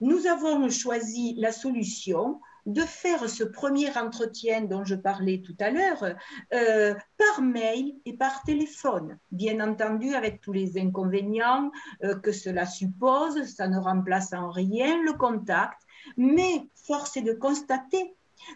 nous 0.00 0.26
avons 0.26 0.70
choisi 0.70 1.34
la 1.36 1.50
solution 1.50 2.40
de 2.66 2.82
faire 2.82 3.28
ce 3.28 3.44
premier 3.44 3.96
entretien 3.96 4.62
dont 4.62 4.84
je 4.84 4.94
parlais 4.94 5.42
tout 5.44 5.56
à 5.60 5.70
l'heure 5.70 6.04
euh, 6.52 6.94
par 7.16 7.42
mail 7.42 7.94
et 8.04 8.16
par 8.16 8.42
téléphone. 8.42 9.18
Bien 9.32 9.60
entendu, 9.66 10.14
avec 10.14 10.40
tous 10.40 10.52
les 10.52 10.78
inconvénients 10.78 11.70
euh, 12.04 12.18
que 12.18 12.32
cela 12.32 12.66
suppose, 12.66 13.44
ça 13.44 13.68
ne 13.68 13.78
remplace 13.78 14.32
en 14.32 14.50
rien 14.50 15.02
le 15.02 15.14
contact, 15.14 15.80
mais 16.16 16.68
force 16.74 17.16
est 17.16 17.22
de 17.22 17.32
constater 17.32 18.14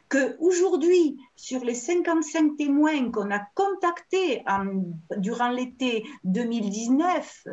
qu'aujourd'hui, 0.08 1.18
sur 1.36 1.64
les 1.64 1.74
55 1.74 2.56
témoins 2.56 3.10
qu'on 3.10 3.30
a 3.30 3.40
contactés 3.54 4.44
durant 5.16 5.50
l'été 5.50 6.04
2019, 6.24 7.46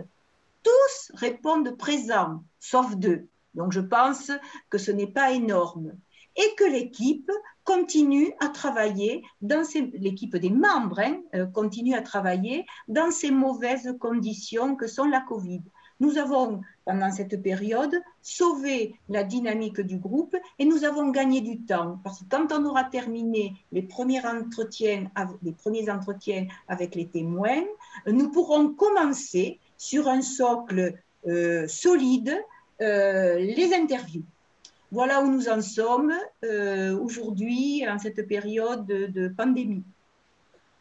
tous 0.64 1.12
répondent 1.14 1.76
présents, 1.78 2.44
sauf 2.60 2.96
deux. 2.96 3.28
Donc 3.56 3.72
je 3.72 3.82
pense 3.82 4.32
que 4.70 4.78
ce 4.78 4.92
n'est 4.92 5.12
pas 5.12 5.32
énorme 5.32 5.94
et 6.36 6.56
que 6.58 6.64
l'équipe 6.64 7.32
continue 7.64 8.34
à 8.40 8.50
travailler 8.50 9.24
l'équipe 9.42 10.36
des 10.36 10.50
membres 10.50 11.00
hein, 11.00 11.22
euh, 11.36 11.46
continue 11.46 11.94
à 11.94 12.02
travailler 12.02 12.66
dans 12.88 13.12
ces 13.12 13.32
mauvaises 13.32 13.96
conditions 14.00 14.76
que 14.76 14.88
sont 14.88 15.06
la 15.06 15.22
Covid. 15.22 15.62
Nous 16.00 16.18
avons, 16.18 16.62
pendant 16.86 17.12
cette 17.12 17.42
période, 17.44 17.94
sauvé 18.22 18.96
la 19.10 19.24
dynamique 19.24 19.82
du 19.82 19.98
groupe 19.98 20.36
et 20.58 20.66
nous 20.66 20.86
avons 20.86 21.10
gagné 21.10 21.42
du 21.42 21.60
temps. 21.62 22.00
Parce 22.04 22.20
que 22.20 22.26
quand 22.30 22.54
on 22.54 22.66
aura 22.66 22.86
terminé 22.86 23.54
les 23.72 23.82
premiers 23.82 24.26
entretiens, 24.26 25.12
les 25.44 25.52
premiers 25.52 25.90
entretiens 25.90 26.48
avec 26.70 26.96
les 26.96 27.08
témoins, 27.08 27.64
nous 28.08 28.32
pourrons 28.32 28.70
commencer 28.70 29.60
sur 29.78 30.08
un 30.08 30.22
socle 30.22 30.94
euh, 31.28 31.68
solide 31.68 32.36
euh, 32.82 33.36
les 33.38 33.74
interviews. 33.74 34.24
Voilà 34.92 35.22
où 35.22 35.32
nous 35.32 35.50
en 35.50 35.62
sommes 35.62 36.14
euh, 36.44 36.98
aujourd'hui, 36.98 37.84
en 37.88 38.00
cette 38.00 38.28
période 38.28 38.88
de, 38.88 39.28
pandémie. 39.28 39.84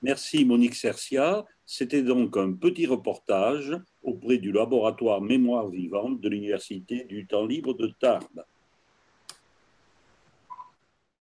Merci 0.03 0.45
Monique 0.45 0.75
Cercia. 0.75 1.45
C'était 1.67 2.03
donc 2.03 2.37
un 2.37 2.53
petit 2.53 2.87
reportage 2.87 3.77
auprès 4.03 4.39
du 4.39 4.51
laboratoire 4.51 5.21
Mémoire 5.21 5.69
vivante 5.69 6.21
de 6.21 6.29
l'Université 6.31 7.05
du 7.05 7.27
temps 7.27 7.45
libre 7.45 7.75
de 7.75 7.93
Tarbes. 8.01 8.45